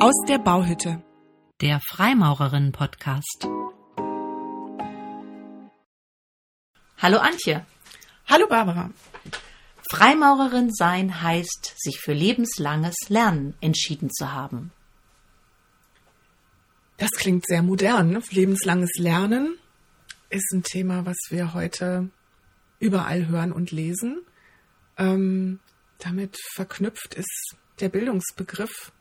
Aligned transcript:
Aus 0.00 0.14
der 0.28 0.38
Bauhütte. 0.38 1.02
Der 1.60 1.80
Freimaurerinnen-Podcast. 1.90 3.48
Hallo 6.98 7.18
Antje. 7.18 7.66
Hallo 8.28 8.46
Barbara. 8.46 8.92
Freimaurerin 9.90 10.72
sein 10.72 11.20
heißt, 11.20 11.74
sich 11.76 11.98
für 11.98 12.12
lebenslanges 12.12 12.94
Lernen 13.08 13.54
entschieden 13.60 14.08
zu 14.10 14.32
haben. 14.32 14.70
Das 16.98 17.10
klingt 17.10 17.44
sehr 17.48 17.64
modern. 17.64 18.10
Ne? 18.10 18.22
Lebenslanges 18.30 18.92
Lernen 18.98 19.58
ist 20.30 20.52
ein 20.52 20.62
Thema, 20.62 21.06
was 21.06 21.16
wir 21.30 21.54
heute 21.54 22.08
überall 22.78 23.26
hören 23.26 23.50
und 23.50 23.72
lesen. 23.72 24.20
Ähm, 24.96 25.58
damit 25.98 26.38
verknüpft 26.54 27.14
ist 27.14 27.56
der 27.80 27.88
Bildungsbegriff. 27.88 28.92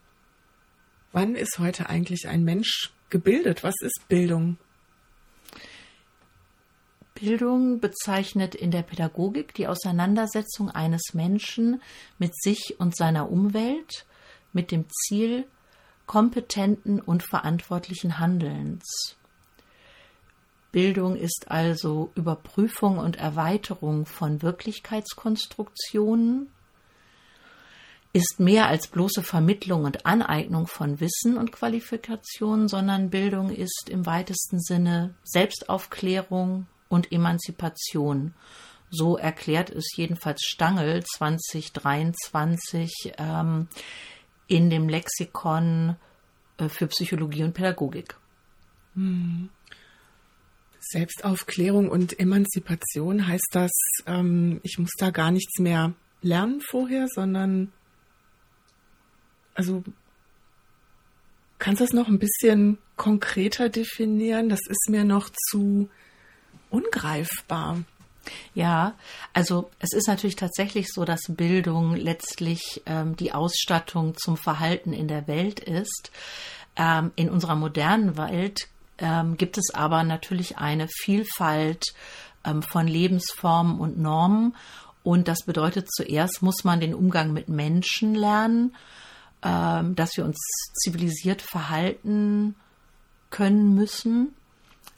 Wann 1.19 1.33
ist 1.33 1.57
heute 1.57 1.89
eigentlich 1.89 2.27
ein 2.27 2.43
Mensch 2.43 2.91
gebildet? 3.09 3.63
Was 3.63 3.73
ist 3.81 4.07
Bildung? 4.07 4.57
Bildung 7.15 7.79
bezeichnet 7.79 8.53
in 8.53 8.69
der 8.69 8.83
Pädagogik 8.83 9.55
die 9.55 9.65
Auseinandersetzung 9.65 10.69
eines 10.69 11.15
Menschen 11.15 11.81
mit 12.19 12.39
sich 12.39 12.75
und 12.77 12.95
seiner 12.95 13.31
Umwelt 13.31 14.05
mit 14.53 14.69
dem 14.69 14.85
Ziel 14.91 15.47
kompetenten 16.05 17.01
und 17.01 17.23
verantwortlichen 17.23 18.19
Handelns. 18.19 19.15
Bildung 20.71 21.15
ist 21.15 21.49
also 21.49 22.11
Überprüfung 22.13 22.99
und 22.99 23.15
Erweiterung 23.15 24.05
von 24.05 24.43
Wirklichkeitskonstruktionen, 24.43 26.51
ist 28.17 28.39
mehr 28.39 28.65
als 28.65 28.87
bloße 28.87 29.21
Vermittlung 29.21 29.83
und 29.83 30.07
Aneignung 30.07 30.65
von 30.65 30.99
Wissen 30.99 31.37
und 31.37 31.51
Qualifikationen, 31.51 32.67
sondern 32.67 33.11
Bildung 33.11 33.51
ist 33.51 33.89
im 33.89 34.07
weitesten 34.07 34.59
Sinne 34.59 35.13
Selbstaufklärung 35.23 36.65
und 36.89 37.11
Emanzipation. 37.11 38.33
So 38.89 39.17
erklärt 39.17 39.69
es 39.69 39.95
jedenfalls 39.95 40.41
Stangl 40.41 41.03
2023 41.03 43.13
ähm, 43.19 43.67
in 44.47 44.71
dem 44.71 44.89
Lexikon 44.89 45.95
äh, 46.57 46.69
für 46.69 46.87
Psychologie 46.87 47.43
und 47.43 47.53
Pädagogik. 47.53 48.15
Hm. 48.95 49.49
Selbstaufklärung 50.79 51.91
und 51.91 52.19
Emanzipation 52.19 53.27
heißt 53.27 53.49
das, 53.51 53.71
ähm, 54.07 54.59
ich 54.63 54.79
muss 54.79 54.93
da 54.97 55.11
gar 55.11 55.29
nichts 55.29 55.59
mehr 55.59 55.93
lernen 56.23 56.61
vorher, 56.61 57.05
sondern 57.13 57.73
also 59.57 59.83
kannst 61.57 61.81
du 61.81 61.85
das 61.85 61.93
noch 61.93 62.07
ein 62.07 62.19
bisschen 62.19 62.77
konkreter 62.95 63.69
definieren? 63.69 64.49
Das 64.49 64.61
ist 64.69 64.89
mir 64.89 65.03
noch 65.03 65.29
zu 65.49 65.89
ungreifbar. 66.69 67.79
Ja, 68.53 68.93
also 69.33 69.71
es 69.79 69.93
ist 69.93 70.07
natürlich 70.07 70.35
tatsächlich 70.35 70.87
so, 70.91 71.05
dass 71.05 71.21
Bildung 71.29 71.95
letztlich 71.95 72.83
ähm, 72.85 73.15
die 73.15 73.33
Ausstattung 73.33 74.15
zum 74.17 74.37
Verhalten 74.37 74.93
in 74.93 75.07
der 75.07 75.27
Welt 75.27 75.59
ist. 75.59 76.11
Ähm, 76.75 77.11
in 77.15 77.29
unserer 77.29 77.55
modernen 77.55 78.17
Welt 78.17 78.67
ähm, 78.97 79.37
gibt 79.37 79.57
es 79.57 79.73
aber 79.73 80.03
natürlich 80.03 80.57
eine 80.57 80.87
Vielfalt 80.89 81.83
ähm, 82.45 82.61
von 82.61 82.87
Lebensformen 82.87 83.79
und 83.79 83.97
Normen. 83.97 84.55
Und 85.03 85.29
das 85.29 85.43
bedeutet, 85.43 85.87
zuerst 85.89 86.41
muss 86.41 86.65
man 86.65 86.81
den 86.81 86.93
Umgang 86.93 87.31
mit 87.31 87.47
Menschen 87.47 88.13
lernen, 88.13 88.75
ähm, 89.43 89.95
dass 89.95 90.17
wir 90.17 90.25
uns 90.25 90.37
zivilisiert 90.73 91.41
verhalten 91.41 92.55
können 93.29 93.75
müssen 93.75 94.33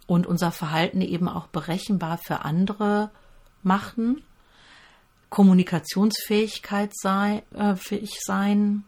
und 0.07 0.27
unser 0.27 0.51
Verhalten 0.51 1.01
eben 1.01 1.27
auch 1.27 1.47
berechenbar 1.47 2.17
für 2.17 2.45
andere 2.45 3.11
machen. 3.63 4.23
Kommunikationsfähigkeit 5.29 6.91
sei, 6.95 7.43
äh, 7.53 7.75
fähig 7.75 8.19
sein, 8.21 8.83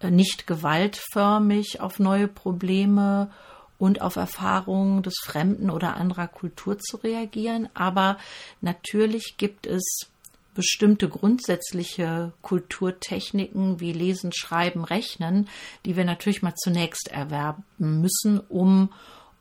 äh, 0.00 0.10
nicht 0.10 0.46
gewaltförmig 0.46 1.80
auf 1.80 1.98
neue 1.98 2.28
Probleme 2.28 3.30
und 3.78 4.00
auf 4.00 4.16
Erfahrungen 4.16 5.02
des 5.02 5.14
Fremden 5.22 5.70
oder 5.70 5.96
anderer 5.96 6.28
Kultur 6.28 6.78
zu 6.78 6.98
reagieren. 6.98 7.68
Aber 7.74 8.16
natürlich 8.60 9.36
gibt 9.36 9.66
es 9.66 10.08
bestimmte 10.56 11.08
grundsätzliche 11.08 12.32
Kulturtechniken 12.42 13.78
wie 13.78 13.92
Lesen, 13.92 14.32
Schreiben, 14.32 14.84
Rechnen, 14.84 15.48
die 15.84 15.96
wir 15.96 16.04
natürlich 16.04 16.42
mal 16.42 16.54
zunächst 16.56 17.08
erwerben 17.08 17.62
müssen, 17.78 18.40
um 18.40 18.92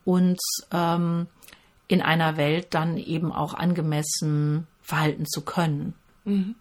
uns 0.04 0.40
ähm, 0.72 1.28
in 1.88 2.02
einer 2.02 2.38
Welt 2.38 2.68
dann 2.72 2.98
eben 2.98 3.32
auch 3.32 3.54
angemessen 3.54 4.68
verhalten 4.82 5.26
zu 5.26 5.42
können. 5.42 5.96
Mhm. 6.26 6.56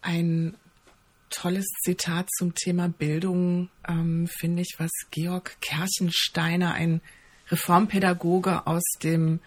Ein 0.00 0.56
tolles 1.30 1.66
Zitat 1.84 2.28
zum 2.36 2.54
Thema 2.54 2.88
Bildung 2.88 3.68
ähm, 3.86 4.26
finde 4.26 4.62
ich, 4.62 4.74
was 4.78 4.90
Georg 5.10 5.56
Kerchensteiner, 5.60 6.72
ein 6.72 7.00
Reformpädagoge 7.50 8.66
aus 8.66 8.82
dem 9.02 9.40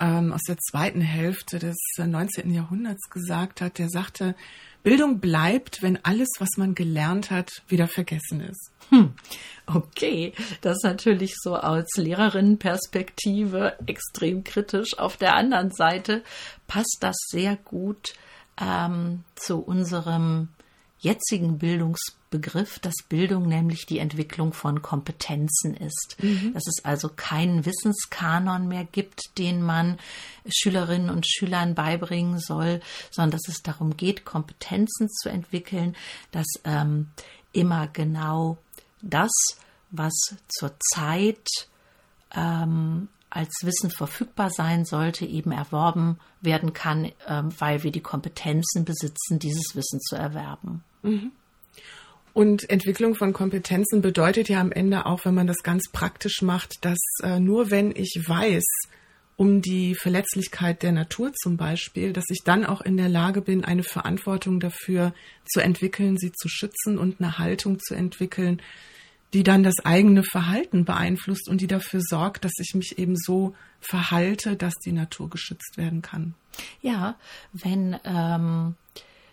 ähm, 0.00 0.32
aus 0.32 0.42
der 0.42 0.56
zweiten 0.58 1.00
Hälfte 1.00 1.58
des 1.58 1.76
19. 1.96 2.52
Jahrhunderts 2.52 3.08
gesagt 3.10 3.60
hat. 3.60 3.78
Der 3.78 3.88
sagte, 3.88 4.34
Bildung 4.82 5.20
bleibt, 5.20 5.82
wenn 5.82 6.02
alles, 6.04 6.28
was 6.38 6.56
man 6.56 6.74
gelernt 6.74 7.30
hat, 7.30 7.62
wieder 7.68 7.88
vergessen 7.88 8.40
ist. 8.40 8.70
Hm. 8.90 9.12
Okay, 9.66 10.32
das 10.62 10.78
ist 10.78 10.84
natürlich 10.84 11.34
so 11.36 11.56
aus 11.56 11.84
Lehrerinnenperspektive 11.96 13.76
extrem 13.86 14.44
kritisch. 14.44 14.98
Auf 14.98 15.16
der 15.16 15.34
anderen 15.34 15.72
Seite 15.72 16.22
passt 16.66 16.98
das 17.00 17.16
sehr 17.28 17.56
gut 17.56 18.14
ähm, 18.60 19.24
zu 19.34 19.58
unserem 19.58 20.48
jetzigen 21.00 21.58
Bildungsbegriff, 22.30 22.78
dass 22.78 22.94
Bildung 23.08 23.48
nämlich 23.48 23.86
die 23.86 23.98
Entwicklung 23.98 24.52
von 24.52 24.82
Kompetenzen 24.82 25.74
ist. 25.74 26.16
Mhm. 26.20 26.52
Dass 26.54 26.66
es 26.66 26.84
also 26.84 27.08
keinen 27.08 27.64
Wissenskanon 27.64 28.68
mehr 28.68 28.84
gibt, 28.84 29.38
den 29.38 29.62
man 29.62 29.98
Schülerinnen 30.48 31.10
und 31.10 31.26
Schülern 31.26 31.74
beibringen 31.74 32.38
soll, 32.38 32.80
sondern 33.10 33.32
dass 33.32 33.48
es 33.48 33.62
darum 33.62 33.96
geht, 33.96 34.24
Kompetenzen 34.24 35.08
zu 35.08 35.28
entwickeln, 35.28 35.96
dass 36.30 36.46
ähm, 36.64 37.08
immer 37.52 37.88
genau 37.88 38.58
das, 39.02 39.32
was 39.90 40.14
zurzeit 40.48 41.48
ähm, 42.34 43.08
als 43.30 43.52
Wissen 43.62 43.90
verfügbar 43.90 44.50
sein 44.50 44.84
sollte, 44.84 45.26
eben 45.26 45.52
erworben 45.52 46.18
werden 46.40 46.72
kann, 46.72 47.12
ähm, 47.26 47.52
weil 47.58 47.82
wir 47.82 47.92
die 47.92 48.00
Kompetenzen 48.00 48.84
besitzen, 48.84 49.38
dieses 49.38 49.74
Wissen 49.74 50.00
zu 50.00 50.16
erwerben. 50.16 50.82
Mhm. 51.02 51.32
Und 52.38 52.70
Entwicklung 52.70 53.16
von 53.16 53.32
Kompetenzen 53.32 54.00
bedeutet 54.00 54.48
ja 54.48 54.60
am 54.60 54.70
Ende 54.70 55.06
auch, 55.06 55.24
wenn 55.24 55.34
man 55.34 55.48
das 55.48 55.64
ganz 55.64 55.90
praktisch 55.90 56.40
macht, 56.40 56.84
dass 56.84 57.00
äh, 57.24 57.40
nur 57.40 57.72
wenn 57.72 57.90
ich 57.90 58.16
weiß, 58.28 58.64
um 59.36 59.60
die 59.60 59.96
Verletzlichkeit 59.96 60.84
der 60.84 60.92
Natur 60.92 61.32
zum 61.32 61.56
Beispiel, 61.56 62.12
dass 62.12 62.26
ich 62.28 62.44
dann 62.44 62.64
auch 62.64 62.80
in 62.80 62.96
der 62.96 63.08
Lage 63.08 63.42
bin, 63.42 63.64
eine 63.64 63.82
Verantwortung 63.82 64.60
dafür 64.60 65.14
zu 65.46 65.58
entwickeln, 65.58 66.16
sie 66.16 66.30
zu 66.30 66.48
schützen 66.48 66.96
und 66.96 67.20
eine 67.20 67.38
Haltung 67.38 67.80
zu 67.80 67.94
entwickeln, 67.94 68.62
die 69.34 69.42
dann 69.42 69.64
das 69.64 69.80
eigene 69.84 70.22
Verhalten 70.22 70.84
beeinflusst 70.84 71.48
und 71.48 71.60
die 71.60 71.66
dafür 71.66 72.00
sorgt, 72.00 72.44
dass 72.44 72.52
ich 72.60 72.72
mich 72.76 73.00
eben 73.00 73.16
so 73.16 73.56
verhalte, 73.80 74.54
dass 74.54 74.74
die 74.74 74.92
Natur 74.92 75.28
geschützt 75.28 75.76
werden 75.76 76.02
kann. 76.02 76.34
Ja, 76.82 77.16
wenn 77.52 77.96
ähm, 78.04 78.76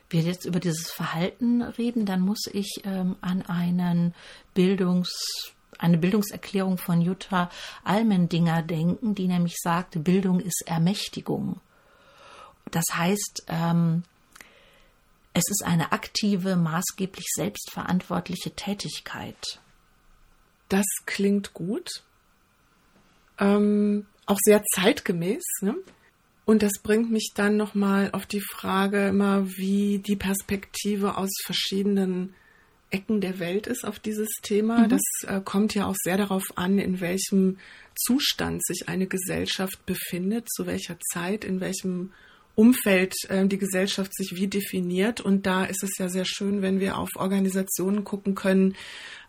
wir 0.09 0.21
jetzt 0.21 0.45
über 0.45 0.59
dieses 0.59 0.91
Verhalten 0.91 1.61
reden, 1.61 2.05
dann 2.05 2.21
muss 2.21 2.47
ich 2.51 2.81
ähm, 2.83 3.15
an 3.21 3.41
einen 3.43 4.13
Bildungs 4.53 5.53
eine 5.77 5.97
Bildungserklärung 5.97 6.77
von 6.77 7.01
Jutta 7.01 7.49
Almendinger 7.83 8.61
denken, 8.61 9.13
die 9.13 9.27
nämlich 9.27 9.55
sagte, 9.61 9.99
Bildung 9.99 10.39
ist 10.39 10.63
Ermächtigung. 10.65 11.59
Das 12.71 12.85
heißt, 12.93 13.43
ähm, 13.47 14.03
es 15.33 15.43
ist 15.49 15.63
eine 15.65 15.91
aktive, 15.91 16.55
maßgeblich 16.55 17.25
selbstverantwortliche 17.35 18.51
Tätigkeit. 18.51 19.59
Das 20.69 20.85
klingt 21.05 21.53
gut. 21.53 21.89
Ähm, 23.37 24.07
auch 24.25 24.37
sehr 24.41 24.63
zeitgemäß. 24.75 25.43
Ne? 25.61 25.75
Und 26.45 26.61
das 26.61 26.73
bringt 26.83 27.11
mich 27.11 27.31
dann 27.33 27.57
nochmal 27.57 28.09
auf 28.11 28.27
die 28.27 28.41
Frage 28.41 29.07
immer, 29.07 29.47
wie 29.57 29.99
die 29.99 30.15
Perspektive 30.15 31.17
aus 31.17 31.31
verschiedenen 31.43 32.35
Ecken 32.91 33.19
der 33.19 33.39
Welt 33.39 33.67
ist 33.67 33.83
auf 33.85 33.99
dieses 33.99 34.29
Thema. 34.41 34.79
Mhm. 34.83 34.89
Das 34.89 35.01
äh, 35.27 35.41
kommt 35.43 35.73
ja 35.73 35.87
auch 35.87 35.95
sehr 36.03 36.17
darauf 36.17 36.43
an, 36.55 36.77
in 36.77 37.01
welchem 37.01 37.57
Zustand 37.95 38.63
sich 38.65 38.87
eine 38.87 39.07
Gesellschaft 39.07 39.85
befindet, 39.85 40.47
zu 40.51 40.67
welcher 40.67 40.97
Zeit, 41.11 41.43
in 41.43 41.59
welchem 41.59 42.11
Umfeld 42.53 43.13
äh, 43.29 43.47
die 43.47 43.57
Gesellschaft 43.57 44.15
sich 44.15 44.35
wie 44.35 44.47
definiert. 44.47 45.21
Und 45.21 45.45
da 45.45 45.65
ist 45.65 45.83
es 45.83 45.97
ja 45.97 46.09
sehr 46.09 46.25
schön, 46.25 46.61
wenn 46.61 46.79
wir 46.79 46.97
auf 46.97 47.09
Organisationen 47.15 48.03
gucken 48.03 48.35
können, 48.35 48.75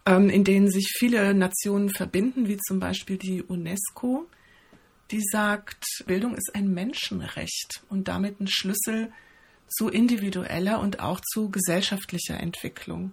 ähm, 0.04 0.30
in 0.30 0.44
denen 0.44 0.70
sich 0.70 0.92
viele 0.96 1.34
Nationen 1.34 1.88
verbinden, 1.88 2.46
wie 2.46 2.58
zum 2.58 2.78
Beispiel 2.78 3.16
die 3.16 3.42
UNESCO, 3.42 4.26
die 5.10 5.22
sagt, 5.22 5.84
Bildung 6.06 6.34
ist 6.34 6.54
ein 6.54 6.72
Menschenrecht 6.72 7.82
und 7.88 8.08
damit 8.08 8.40
ein 8.40 8.48
Schlüssel 8.48 9.12
zu 9.68 9.88
individueller 9.88 10.80
und 10.80 11.00
auch 11.00 11.20
zu 11.20 11.50
gesellschaftlicher 11.50 12.38
Entwicklung. 12.38 13.12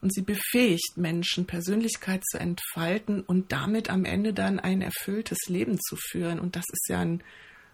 Und 0.00 0.12
sie 0.12 0.22
befähigt 0.22 0.96
Menschen, 0.96 1.46
Persönlichkeit 1.46 2.24
zu 2.26 2.38
entfalten 2.38 3.22
und 3.22 3.52
damit 3.52 3.88
am 3.88 4.04
Ende 4.04 4.34
dann 4.34 4.58
ein 4.58 4.82
erfülltes 4.82 5.38
Leben 5.46 5.78
zu 5.80 5.96
führen. 5.96 6.40
Und 6.40 6.56
das 6.56 6.64
ist 6.72 6.88
ja 6.88 7.00
ein, 7.00 7.22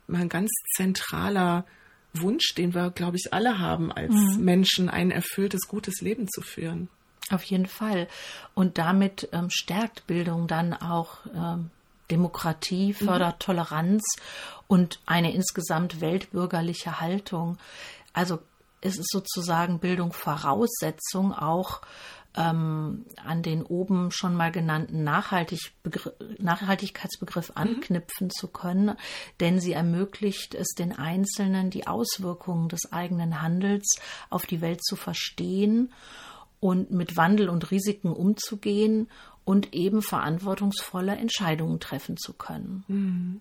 ein 0.08 0.29
ganz 0.29 0.50
zentraler 0.76 1.64
Wunsch, 2.12 2.55
den 2.55 2.75
wir, 2.75 2.90
glaube 2.90 3.17
ich, 3.17 3.32
alle 3.32 3.58
haben, 3.58 3.90
als 3.90 4.12
mhm. 4.12 4.44
Menschen 4.44 4.88
ein 4.90 5.11
erfülltes, 5.11 5.69
gutes 5.69 6.00
Leben 6.02 6.29
zu 6.29 6.43
führen. 6.43 6.88
Auf 7.31 7.44
jeden 7.44 7.67
Fall. 7.67 8.08
Und 8.55 8.79
damit 8.79 9.29
ähm, 9.32 9.49
stärkt 9.50 10.06
Bildung 10.06 10.49
dann 10.49 10.75
auch 10.75 11.26
ähm, 11.35 11.70
Demokratie, 12.10 12.88
mhm. 12.88 13.06
fördert 13.06 13.37
mhm. 13.37 13.40
Toleranz 13.40 14.05
und 14.66 15.00
eine 15.06 15.32
insgesamt 15.32 16.00
weltbürgerliche 16.00 17.00
Haltung. 17.00 17.58
Also 18.12 18.38
es 18.81 18.96
ist 18.99 19.10
sozusagen 19.10 19.81
Bildung 19.81 20.12
Voraussetzung 20.12 21.32
auch 21.32 21.81
ähm, 22.37 23.05
an 23.25 23.43
den 23.43 23.62
oben 23.62 24.10
schon 24.10 24.34
mal 24.34 24.52
genannten 24.52 25.02
Nachhaltig 25.02 25.72
Nachhaltigkeitsbegriff 26.38 27.50
mhm. 27.50 27.56
anknüpfen 27.56 28.26
mhm. 28.26 28.31
zu 28.31 28.49
können, 28.49 28.96
denn 29.40 29.61
sie 29.61 29.72
ermöglicht 29.72 30.54
es 30.54 30.69
den 30.69 30.96
Einzelnen, 30.96 31.70
die 31.70 31.87
Auswirkungen 31.87 32.69
des 32.69 32.93
eigenen 32.93 33.43
Handels 33.43 33.96
auf 34.31 34.46
die 34.46 34.61
Welt 34.61 34.84
zu 34.84 34.96
verstehen 34.96 35.93
und 36.61 36.90
mit 36.90 37.16
Wandel 37.16 37.49
und 37.49 37.70
Risiken 37.70 38.12
umzugehen 38.12 39.08
und 39.49 39.73
eben 39.73 40.03
verantwortungsvolle 40.03 41.17
Entscheidungen 41.17 41.81
treffen 41.81 42.19
zu 42.19 42.35
können. 42.35 42.85
Mhm. 42.87 43.41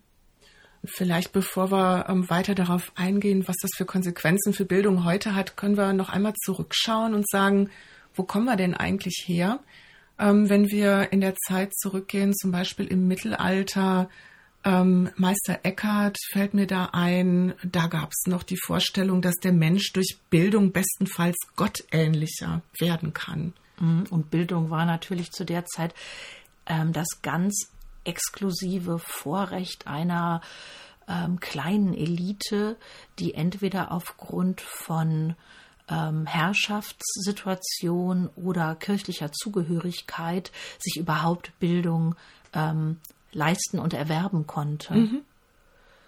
Vielleicht 0.86 1.33
bevor 1.33 1.69
wir 1.69 2.06
ähm, 2.07 2.30
weiter 2.30 2.56
darauf 2.56 2.94
eingehen, 2.95 3.45
was 3.45 3.57
das 3.62 3.71
für 3.75 3.83
Konsequenzen 3.83 4.54
für 4.54 4.63
Bildung 4.63 5.04
heute 5.04 5.36
hat, 5.36 5.57
können 5.57 5.75
wir 5.75 5.92
noch 5.92 6.07
einmal 6.07 6.33
zurückschauen 6.45 7.13
und 7.13 7.30
sagen, 7.30 7.69
wo 8.15 8.24
kommen 8.24 8.45
wir 8.45 8.56
denn 8.56 8.74
eigentlich 8.74 9.25
her? 9.27 9.59
Ähm, 10.18 10.50
wenn 10.50 10.71
wir 10.71 11.12
in 11.12 11.19
der 11.19 11.36
Zeit 11.36 11.75
zurückgehen, 11.75 12.33
zum 12.33 12.51
Beispiel 12.51 12.88
im 12.88 13.09
Mittelalter, 13.09 14.09
ähm, 14.63 15.09
Meister 15.18 15.59
Eckhart 15.63 16.18
fällt 16.31 16.54
mir 16.54 16.68
da 16.68 16.86
ein, 16.94 17.54
da 17.63 17.88
gab 17.88 18.12
es 18.12 18.27
noch 18.27 18.44
die 18.44 18.59
Vorstellung, 18.65 19.21
dass 19.21 19.36
der 19.44 19.51
Mensch 19.51 19.92
durch 19.92 20.18
Bildung 20.30 20.71
bestenfalls 20.71 21.36
gottähnlicher 21.57 22.62
werden 22.80 23.13
kann. 23.13 23.51
Mhm. 23.79 24.06
Und 24.09 24.31
Bildung 24.31 24.69
war 24.69 24.85
natürlich 24.85 25.31
zu 25.31 25.45
der 25.45 25.65
Zeit 25.65 25.94
ähm, 26.65 26.94
das 26.94 27.07
ganz 27.21 27.71
exklusive 28.03 29.00
Vorrecht 29.00 29.88
einer 29.88 30.41
ähm, 31.07 31.39
kleinen 31.39 31.94
Elite, 31.94 32.77
die 33.19 33.33
entweder 33.33 33.91
aufgrund 33.91 34.62
von 34.62 35.35
ähm, 35.89 36.25
Herrschaftssituation 36.25 38.29
oder 38.35 38.75
kirchlicher 38.75 39.31
Zugehörigkeit 39.31 40.51
sich 40.80 40.97
überhaupt 40.97 41.57
Bildung 41.59 42.15
ähm, 42.53 42.97
leisten 43.31 43.80
und 43.80 43.94
erwerben 43.94 44.47
konnte. 44.47 44.95
Mhm. 44.95 45.21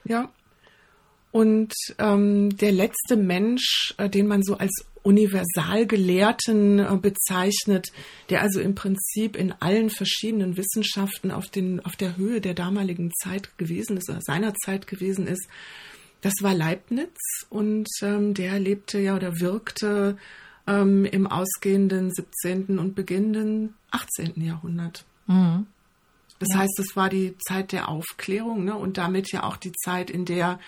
Ja. 0.03 0.29
Und 1.31 1.73
ähm, 1.99 2.57
der 2.57 2.71
letzte 2.71 3.15
Mensch, 3.15 3.93
äh, 3.97 4.09
den 4.09 4.27
man 4.27 4.43
so 4.43 4.57
als 4.57 4.85
Universalgelehrten 5.09 6.79
äh, 6.79 6.97
bezeichnet, 7.01 7.87
der 8.29 8.41
also 8.41 8.59
im 8.59 8.75
Prinzip 8.75 9.35
in 9.35 9.51
allen 9.59 9.89
verschiedenen 9.89 10.55
Wissenschaften 10.55 11.31
auf, 11.31 11.47
den, 11.47 11.83
auf 11.83 11.95
der 11.95 12.15
Höhe 12.15 12.41
der 12.41 12.53
damaligen 12.53 13.11
Zeit 13.23 13.57
gewesen 13.57 13.97
ist, 13.97 14.07
oder 14.09 14.21
seiner 14.21 14.53
Zeit 14.53 14.85
gewesen 14.85 15.25
ist, 15.25 15.47
das 16.21 16.33
war 16.41 16.53
Leibniz 16.53 17.17
und 17.49 17.87
ähm, 18.01 18.33
der 18.35 18.59
lebte 18.59 18.99
ja 18.99 19.15
oder 19.15 19.39
wirkte 19.39 20.17
ähm, 20.67 21.05
im 21.05 21.25
ausgehenden 21.25 22.11
17. 22.11 22.77
und 22.77 22.93
beginnenden 22.93 23.73
18. 23.89 24.39
Jahrhundert. 24.41 25.05
Mhm. 25.27 25.65
Das 26.37 26.49
ja. 26.51 26.59
heißt, 26.59 26.79
es 26.79 26.95
war 26.95 27.09
die 27.09 27.35
Zeit 27.39 27.71
der 27.71 27.89
Aufklärung 27.89 28.65
ne, 28.65 28.75
und 28.75 28.97
damit 28.97 29.31
ja 29.31 29.43
auch 29.43 29.57
die 29.57 29.71
Zeit, 29.71 30.09
in 30.09 30.25
der 30.25 30.59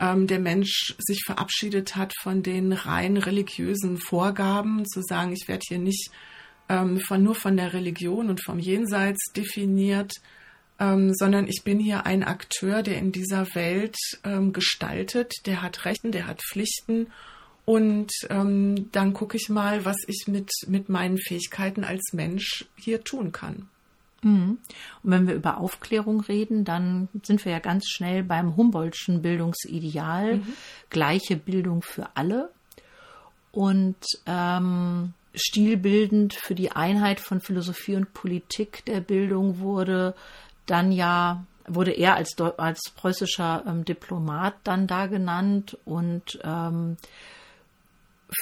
ähm, 0.00 0.26
der 0.26 0.40
Mensch 0.40 0.94
sich 0.98 1.22
verabschiedet 1.24 1.96
hat 1.96 2.12
von 2.20 2.42
den 2.42 2.72
rein 2.72 3.16
religiösen 3.16 3.98
Vorgaben, 3.98 4.84
zu 4.86 5.02
sagen, 5.02 5.32
ich 5.32 5.48
werde 5.48 5.62
hier 5.66 5.78
nicht 5.78 6.10
ähm, 6.68 7.00
von, 7.00 7.22
nur 7.22 7.34
von 7.34 7.56
der 7.56 7.72
Religion 7.72 8.30
und 8.30 8.42
vom 8.42 8.58
Jenseits 8.58 9.32
definiert, 9.32 10.12
ähm, 10.80 11.14
sondern 11.14 11.46
ich 11.46 11.62
bin 11.64 11.78
hier 11.78 12.06
ein 12.06 12.24
Akteur, 12.24 12.82
der 12.82 12.98
in 12.98 13.12
dieser 13.12 13.54
Welt 13.54 13.96
ähm, 14.24 14.52
gestaltet, 14.52 15.32
der 15.46 15.62
hat 15.62 15.84
Rechten, 15.84 16.10
der 16.10 16.26
hat 16.26 16.42
Pflichten 16.42 17.08
und 17.64 18.10
ähm, 18.28 18.90
dann 18.92 19.14
gucke 19.14 19.36
ich 19.36 19.48
mal, 19.48 19.84
was 19.84 19.96
ich 20.06 20.24
mit, 20.26 20.50
mit 20.66 20.88
meinen 20.88 21.18
Fähigkeiten 21.18 21.84
als 21.84 22.12
Mensch 22.12 22.66
hier 22.76 23.04
tun 23.04 23.32
kann. 23.32 23.68
Mhm. 24.24 24.58
Und 25.02 25.10
wenn 25.10 25.28
wir 25.28 25.34
über 25.34 25.58
Aufklärung 25.58 26.20
reden, 26.20 26.64
dann 26.64 27.08
sind 27.22 27.44
wir 27.44 27.52
ja 27.52 27.58
ganz 27.60 27.88
schnell 27.88 28.24
beim 28.24 28.56
Humboldtschen 28.56 29.22
Bildungsideal, 29.22 30.38
mhm. 30.38 30.52
gleiche 30.90 31.36
Bildung 31.36 31.82
für 31.82 32.08
alle 32.14 32.50
und 33.52 33.96
ähm, 34.26 35.14
stilbildend 35.34 36.34
für 36.34 36.54
die 36.54 36.72
Einheit 36.72 37.20
von 37.20 37.40
Philosophie 37.40 37.96
und 37.96 38.12
Politik 38.14 38.84
der 38.86 39.00
Bildung 39.00 39.58
wurde 39.60 40.14
dann 40.66 40.92
ja 40.92 41.44
wurde 41.66 41.92
er 41.92 42.16
als, 42.16 42.36
als 42.58 42.92
preußischer 42.94 43.64
ähm, 43.66 43.84
Diplomat 43.84 44.54
dann 44.64 44.86
da 44.86 45.06
genannt 45.06 45.78
und 45.84 46.38
ähm, 46.44 46.96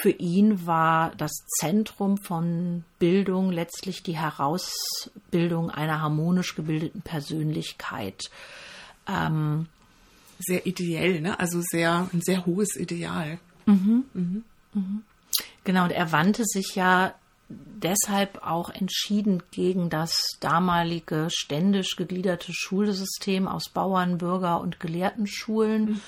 für 0.00 0.10
ihn 0.10 0.66
war 0.66 1.12
das 1.16 1.32
Zentrum 1.58 2.18
von 2.18 2.84
Bildung 2.98 3.50
letztlich 3.50 4.02
die 4.02 4.16
Herausbildung 4.16 5.70
einer 5.70 6.00
harmonisch 6.00 6.54
gebildeten 6.54 7.02
Persönlichkeit. 7.02 8.30
Ähm, 9.08 9.66
sehr 10.38 10.66
ideell, 10.66 11.20
ne? 11.20 11.38
Also 11.38 11.60
sehr 11.62 12.08
ein 12.12 12.20
sehr 12.20 12.46
hohes 12.46 12.76
Ideal. 12.76 13.38
Mhm. 13.66 14.04
Mhm. 14.14 14.44
Mhm. 14.74 15.02
Genau, 15.64 15.84
und 15.84 15.92
er 15.92 16.12
wandte 16.12 16.44
sich 16.44 16.74
ja 16.74 17.14
deshalb 17.48 18.46
auch 18.46 18.70
entschieden 18.70 19.42
gegen 19.50 19.90
das 19.90 20.16
damalige 20.40 21.28
ständisch 21.30 21.96
gegliederte 21.96 22.52
Schulsystem 22.52 23.46
aus 23.46 23.68
Bauern, 23.68 24.18
Bürger 24.18 24.60
und 24.60 24.80
Gelehrtenschulen 24.80 25.84
mhm. 25.84 26.00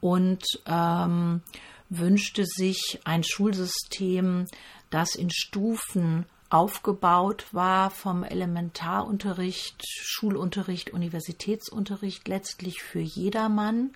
und 0.00 0.44
ähm, 0.66 1.42
wünschte 1.98 2.44
sich 2.44 3.00
ein 3.04 3.24
Schulsystem, 3.24 4.46
das 4.90 5.14
in 5.14 5.30
Stufen 5.30 6.26
aufgebaut 6.50 7.46
war 7.52 7.90
vom 7.90 8.22
Elementarunterricht, 8.22 9.82
Schulunterricht, 9.86 10.90
Universitätsunterricht 10.90 12.28
letztlich 12.28 12.82
für 12.82 13.00
jedermann, 13.00 13.90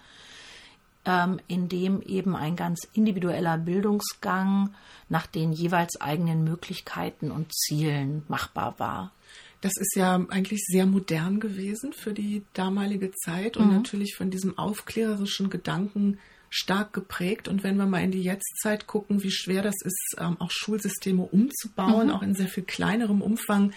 ähm, 1.05 1.41
in 1.47 1.69
dem 1.69 2.03
eben 2.03 2.35
ein 2.35 2.57
ganz 2.57 2.89
individueller 2.93 3.59
Bildungsgang 3.59 4.75
nach 5.09 5.27
den 5.27 5.53
jeweils 5.53 6.01
eigenen 6.01 6.43
Möglichkeiten 6.43 7.31
und 7.31 7.55
Zielen 7.55 8.25
machbar 8.27 8.75
war. 8.79 9.13
Das 9.61 9.73
ist 9.77 9.97
ja 9.97 10.15
eigentlich 10.29 10.65
sehr 10.67 10.87
modern 10.87 11.41
gewesen 11.41 11.93
für 11.93 12.13
die 12.13 12.43
damalige 12.55 13.13
Zeit 13.13 13.57
und 13.57 13.69
mhm. 13.69 13.75
natürlich 13.75 14.15
von 14.17 14.31
diesem 14.31 14.57
aufklärerischen 14.57 15.51
Gedanken 15.51 16.19
stark 16.51 16.93
geprägt. 16.93 17.49
Und 17.49 17.63
wenn 17.63 17.77
wir 17.77 17.87
mal 17.87 18.03
in 18.03 18.11
die 18.11 18.23
Jetztzeit 18.23 18.87
gucken, 18.87 19.23
wie 19.23 19.31
schwer 19.31 19.63
das 19.63 19.77
ist, 19.85 20.17
ähm, 20.19 20.37
auch 20.41 20.51
Schulsysteme 20.51 21.23
umzubauen, 21.23 22.09
mhm. 22.09 22.13
auch 22.13 22.23
in 22.23 22.35
sehr 22.35 22.49
viel 22.49 22.65
kleinerem 22.65 23.23
Umfang, 23.23 23.73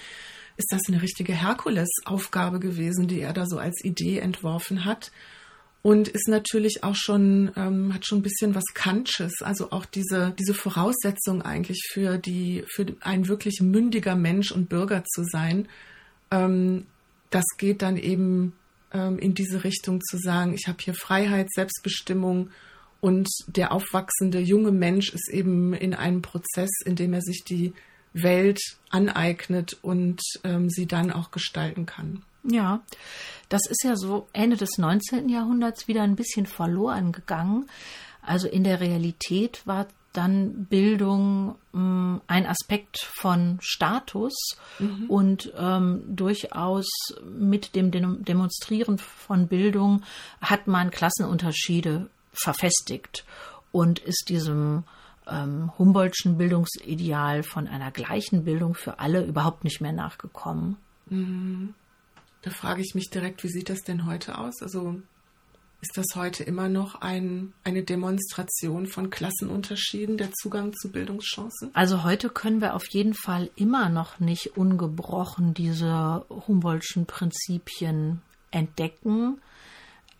ist 0.57 0.71
das 0.71 0.81
eine 0.87 1.01
richtige 1.01 1.33
Herkulesaufgabe 1.33 2.59
gewesen, 2.59 3.07
die 3.07 3.21
er 3.21 3.33
da 3.33 3.45
so 3.45 3.57
als 3.57 3.83
Idee 3.83 4.19
entworfen 4.19 4.85
hat. 4.85 5.11
Und 5.83 6.07
ist 6.07 6.27
natürlich 6.27 6.83
auch 6.83 6.95
schon, 6.95 7.51
ähm, 7.55 7.91
hat 7.91 8.05
schon 8.05 8.19
ein 8.19 8.23
bisschen 8.23 8.53
was 8.53 8.65
Kantsches, 8.75 9.41
also 9.41 9.71
auch 9.71 9.85
diese, 9.85 10.35
diese 10.37 10.53
Voraussetzung 10.53 11.41
eigentlich 11.41 11.81
für 11.91 12.19
die, 12.19 12.63
für 12.67 12.85
ein 12.99 13.27
wirklich 13.27 13.61
mündiger 13.61 14.15
Mensch 14.15 14.51
und 14.51 14.69
Bürger 14.69 15.03
zu 15.05 15.23
sein. 15.23 15.67
Ähm, 16.29 16.85
das 17.31 17.45
geht 17.57 17.81
dann 17.81 17.97
eben 17.97 18.53
ähm, 18.93 19.19
in 19.19 19.33
diese 19.33 19.63
Richtung 19.63 20.01
zu 20.01 20.17
sagen, 20.17 20.53
ich 20.53 20.67
habe 20.67 20.77
hier 20.81 20.93
Freiheit, 20.93 21.51
Selbstbestimmung 21.51 22.49
und 22.99 23.27
der 23.47 23.71
aufwachsende 23.71 24.39
junge 24.39 24.71
Mensch 24.71 25.13
ist 25.13 25.29
eben 25.29 25.73
in 25.73 25.93
einem 25.93 26.21
Prozess, 26.21 26.69
in 26.85 26.95
dem 26.95 27.13
er 27.13 27.21
sich 27.21 27.43
die 27.43 27.73
Welt 28.13 28.59
aneignet 28.89 29.77
und 29.81 30.21
ähm, 30.43 30.69
sie 30.69 30.85
dann 30.85 31.11
auch 31.11 31.31
gestalten 31.31 31.85
kann. 31.85 32.23
Ja, 32.43 32.81
das 33.49 33.61
ist 33.69 33.83
ja 33.83 33.95
so 33.95 34.27
Ende 34.33 34.57
des 34.57 34.77
19. 34.77 35.29
Jahrhunderts 35.29 35.87
wieder 35.87 36.01
ein 36.01 36.15
bisschen 36.15 36.45
verloren 36.45 37.11
gegangen. 37.11 37.69
Also 38.21 38.47
in 38.47 38.63
der 38.63 38.79
Realität 38.79 39.61
war 39.65 39.87
dann 40.13 40.65
Bildung 40.65 41.55
ähm, 41.73 42.21
ein 42.27 42.45
Aspekt 42.45 42.99
von 42.99 43.57
Status 43.61 44.33
mhm. 44.79 45.05
und 45.09 45.53
ähm, 45.57 46.03
durchaus 46.07 46.87
mit 47.23 47.75
dem 47.75 47.91
Demonstrieren 47.91 48.97
von 48.97 49.47
Bildung 49.47 50.03
hat 50.41 50.67
man 50.67 50.91
Klassenunterschiede 50.91 52.09
verfestigt 52.33 53.25
und 53.71 53.99
ist 53.99 54.25
diesem 54.29 54.83
ähm, 55.29 55.71
Humboldtschen 55.77 56.37
Bildungsideal 56.37 57.43
von 57.43 57.67
einer 57.67 57.91
gleichen 57.91 58.43
Bildung 58.43 58.75
für 58.75 58.99
alle 58.99 59.23
überhaupt 59.25 59.63
nicht 59.63 59.81
mehr 59.81 59.93
nachgekommen. 59.93 60.77
Mhm. 61.09 61.73
Da 62.41 62.49
frage 62.49 62.81
ich 62.81 62.95
mich 62.95 63.09
direkt, 63.09 63.43
wie 63.43 63.49
sieht 63.49 63.69
das 63.69 63.81
denn 63.81 64.05
heute 64.05 64.37
aus? 64.37 64.61
Also 64.61 65.01
ist 65.81 65.97
das 65.97 66.15
heute 66.15 66.43
immer 66.43 66.69
noch 66.69 67.01
ein, 67.01 67.53
eine 67.63 67.81
Demonstration 67.81 68.85
von 68.85 69.09
Klassenunterschieden, 69.09 70.17
der 70.17 70.31
Zugang 70.31 70.73
zu 70.73 70.91
Bildungschancen? 70.91 71.71
Also 71.73 72.03
heute 72.03 72.29
können 72.29 72.61
wir 72.61 72.75
auf 72.75 72.85
jeden 72.91 73.15
Fall 73.15 73.49
immer 73.55 73.89
noch 73.89 74.19
nicht 74.19 74.57
ungebrochen 74.57 75.55
diese 75.55 76.23
Humboldtschen 76.29 77.07
Prinzipien 77.07 78.21
entdecken. 78.51 79.41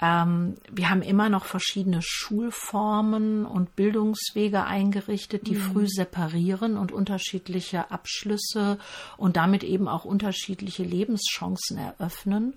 Ähm, 0.01 0.57
wir 0.71 0.89
haben 0.89 1.03
immer 1.03 1.29
noch 1.29 1.45
verschiedene 1.45 2.01
Schulformen 2.01 3.45
und 3.45 3.75
Bildungswege 3.75 4.63
eingerichtet, 4.63 5.45
die 5.45 5.55
mhm. 5.55 5.61
früh 5.61 5.87
separieren 5.87 6.75
und 6.75 6.91
unterschiedliche 6.91 7.91
Abschlüsse 7.91 8.79
und 9.15 9.37
damit 9.37 9.63
eben 9.63 9.87
auch 9.87 10.05
unterschiedliche 10.05 10.83
Lebenschancen 10.83 11.77
eröffnen 11.77 12.55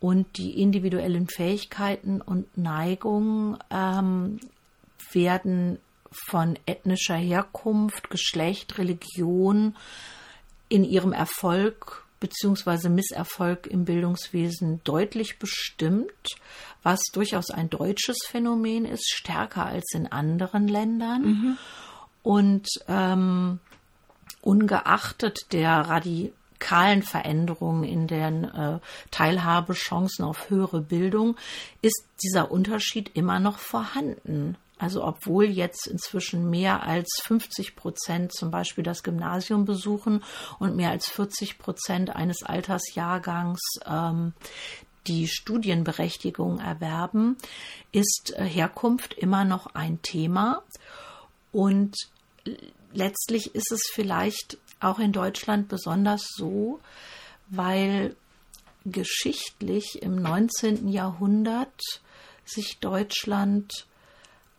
und 0.00 0.36
die 0.36 0.60
individuellen 0.60 1.28
Fähigkeiten 1.28 2.20
und 2.20 2.56
Neigungen 2.56 3.58
ähm, 3.70 4.40
werden 5.12 5.78
von 6.10 6.58
ethnischer 6.66 7.16
Herkunft, 7.16 8.10
Geschlecht, 8.10 8.78
Religion 8.78 9.76
in 10.68 10.84
ihrem 10.84 11.12
Erfolg 11.12 12.04
bzw. 12.20 12.88
Misserfolg 12.88 13.66
im 13.66 13.84
Bildungswesen 13.84 14.80
deutlich 14.84 15.38
bestimmt, 15.38 16.36
was 16.82 17.00
durchaus 17.12 17.50
ein 17.50 17.70
deutsches 17.70 18.18
Phänomen 18.26 18.84
ist, 18.84 19.08
stärker 19.08 19.66
als 19.66 19.92
in 19.92 20.06
anderen 20.06 20.68
Ländern. 20.68 21.22
Mhm. 21.22 21.58
Und 22.22 22.68
ähm, 22.88 23.60
ungeachtet 24.40 25.52
der 25.52 25.70
radikalen 25.72 26.32
radikalen 26.56 27.02
Veränderungen 27.02 27.84
in 27.84 28.06
den 28.06 28.44
äh, 28.44 28.78
Teilhabechancen 29.10 30.24
auf 30.24 30.50
höhere 30.50 30.80
Bildung 30.80 31.36
ist 31.82 32.04
dieser 32.22 32.50
Unterschied 32.50 33.10
immer 33.14 33.38
noch 33.38 33.58
vorhanden. 33.58 34.56
Also 34.78 35.04
obwohl 35.04 35.46
jetzt 35.46 35.86
inzwischen 35.86 36.50
mehr 36.50 36.82
als 36.82 37.20
50 37.24 37.76
Prozent 37.76 38.34
zum 38.34 38.50
Beispiel 38.50 38.84
das 38.84 39.02
Gymnasium 39.02 39.64
besuchen 39.64 40.22
und 40.58 40.76
mehr 40.76 40.90
als 40.90 41.08
40 41.08 41.58
Prozent 41.58 42.14
eines 42.14 42.42
Altersjahrgangs 42.42 43.60
ähm, 43.86 44.34
die 45.06 45.28
Studienberechtigung 45.28 46.58
erwerben, 46.58 47.36
ist 47.92 48.34
äh, 48.36 48.44
Herkunft 48.44 49.14
immer 49.14 49.44
noch 49.44 49.68
ein 49.74 50.02
Thema. 50.02 50.62
Und 51.52 51.96
letztlich 52.92 53.54
ist 53.54 53.72
es 53.72 53.80
vielleicht 53.92 54.58
auch 54.86 54.98
in 54.98 55.12
Deutschland 55.12 55.68
besonders 55.68 56.26
so, 56.36 56.80
weil 57.48 58.16
geschichtlich 58.84 60.02
im 60.02 60.16
19. 60.16 60.88
Jahrhundert 60.88 61.80
sich 62.44 62.78
Deutschland 62.78 63.86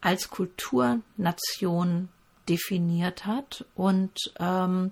als 0.01 0.29
Kulturnation 0.29 2.10
definiert 2.50 3.25
hat 3.25 3.65
und 3.75 4.12
ähm, 4.39 4.91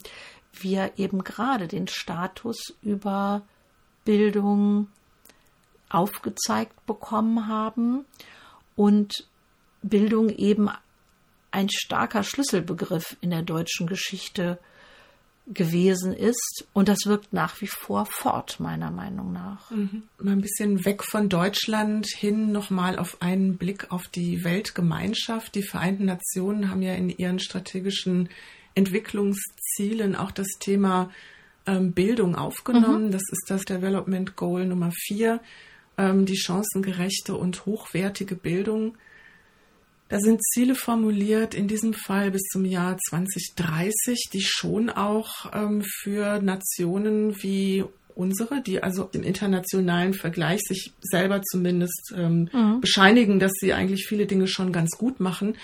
wir 0.53 0.93
eben 0.97 1.23
gerade 1.23 1.67
den 1.67 1.87
Status 1.87 2.73
über 2.81 3.41
Bildung 4.05 4.87
aufgezeigt 5.89 6.85
bekommen 6.85 7.47
haben 7.47 8.05
und 8.75 9.27
Bildung 9.81 10.29
eben 10.29 10.69
ein 11.51 11.69
starker 11.69 12.23
Schlüsselbegriff 12.23 13.17
in 13.21 13.29
der 13.29 13.41
deutschen 13.41 13.87
Geschichte 13.87 14.59
gewesen 15.47 16.13
ist. 16.13 16.65
Und 16.73 16.89
das 16.89 16.99
wirkt 17.05 17.33
nach 17.33 17.61
wie 17.61 17.67
vor 17.67 18.05
fort, 18.05 18.59
meiner 18.59 18.89
Meinung 18.91 19.31
nach. 19.31 19.69
Mhm. 19.69 20.03
Mal 20.19 20.31
ein 20.31 20.41
bisschen 20.41 20.85
weg 20.85 21.03
von 21.03 21.29
Deutschland 21.29 22.07
hin 22.07 22.51
nochmal 22.51 22.97
auf 22.97 23.21
einen 23.21 23.57
Blick 23.57 23.91
auf 23.91 24.07
die 24.07 24.43
Weltgemeinschaft. 24.43 25.55
Die 25.55 25.63
Vereinten 25.63 26.05
Nationen 26.05 26.69
haben 26.69 26.81
ja 26.81 26.93
in 26.93 27.09
ihren 27.09 27.39
strategischen 27.39 28.29
Entwicklungszielen 28.73 30.15
auch 30.15 30.31
das 30.31 30.47
Thema 30.59 31.11
ähm, 31.67 31.93
Bildung 31.93 32.35
aufgenommen. 32.35 33.07
Mhm. 33.07 33.11
Das 33.11 33.23
ist 33.31 33.45
das 33.47 33.65
Development 33.65 34.35
Goal 34.35 34.65
Nummer 34.65 34.91
vier, 34.91 35.39
ähm, 35.97 36.25
die 36.25 36.37
chancengerechte 36.37 37.35
und 37.35 37.65
hochwertige 37.65 38.35
Bildung 38.35 38.97
da 40.09 40.19
sind 40.19 40.43
Ziele 40.43 40.75
formuliert, 40.75 41.55
in 41.55 41.67
diesem 41.67 41.93
Fall 41.93 42.31
bis 42.31 42.43
zum 42.51 42.65
Jahr 42.65 42.97
2030, 43.09 44.29
die 44.31 44.41
schon 44.41 44.89
auch 44.89 45.51
ähm, 45.53 45.83
für 45.83 46.41
Nationen 46.41 47.41
wie 47.41 47.83
unsere, 48.15 48.61
die 48.61 48.81
also 48.81 49.09
im 49.11 49.23
internationalen 49.23 50.13
Vergleich 50.13 50.61
sich 50.61 50.93
selber 51.01 51.41
zumindest 51.41 52.13
ähm, 52.15 52.49
mhm. 52.51 52.81
bescheinigen, 52.81 53.39
dass 53.39 53.51
sie 53.59 53.73
eigentlich 53.73 54.05
viele 54.07 54.25
Dinge 54.25 54.47
schon 54.47 54.71
ganz 54.71 54.91
gut 54.91 55.19
machen, 55.19 55.57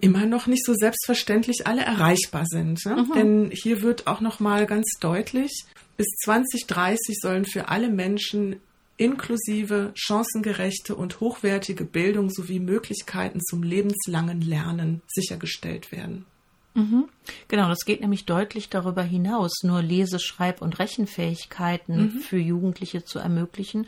immer 0.00 0.26
noch 0.26 0.46
nicht 0.46 0.64
so 0.64 0.74
selbstverständlich 0.74 1.66
alle 1.66 1.82
erreichbar 1.82 2.46
sind. 2.46 2.84
Ne? 2.86 2.96
Mhm. 2.96 3.12
Denn 3.14 3.50
hier 3.52 3.82
wird 3.82 4.06
auch 4.06 4.20
noch 4.20 4.40
mal 4.40 4.66
ganz 4.66 4.86
deutlich, 5.00 5.64
bis 5.96 6.06
2030 6.24 7.18
sollen 7.20 7.44
für 7.44 7.68
alle 7.68 7.90
Menschen 7.90 8.56
inklusive 8.98 9.92
chancengerechte 9.94 10.94
und 10.94 11.20
hochwertige 11.20 11.84
Bildung 11.84 12.30
sowie 12.30 12.60
Möglichkeiten 12.60 13.40
zum 13.40 13.62
lebenslangen 13.62 14.42
Lernen 14.42 15.02
sichergestellt 15.06 15.90
werden. 15.92 16.26
Mhm. 16.74 17.08
Genau, 17.48 17.68
das 17.68 17.84
geht 17.84 18.00
nämlich 18.00 18.26
deutlich 18.26 18.68
darüber 18.68 19.02
hinaus, 19.02 19.62
nur 19.62 19.82
Lese-, 19.82 20.20
Schreib- 20.20 20.62
und 20.62 20.78
Rechenfähigkeiten 20.78 21.96
mhm. 21.96 22.20
für 22.20 22.38
Jugendliche 22.38 23.04
zu 23.04 23.18
ermöglichen, 23.18 23.86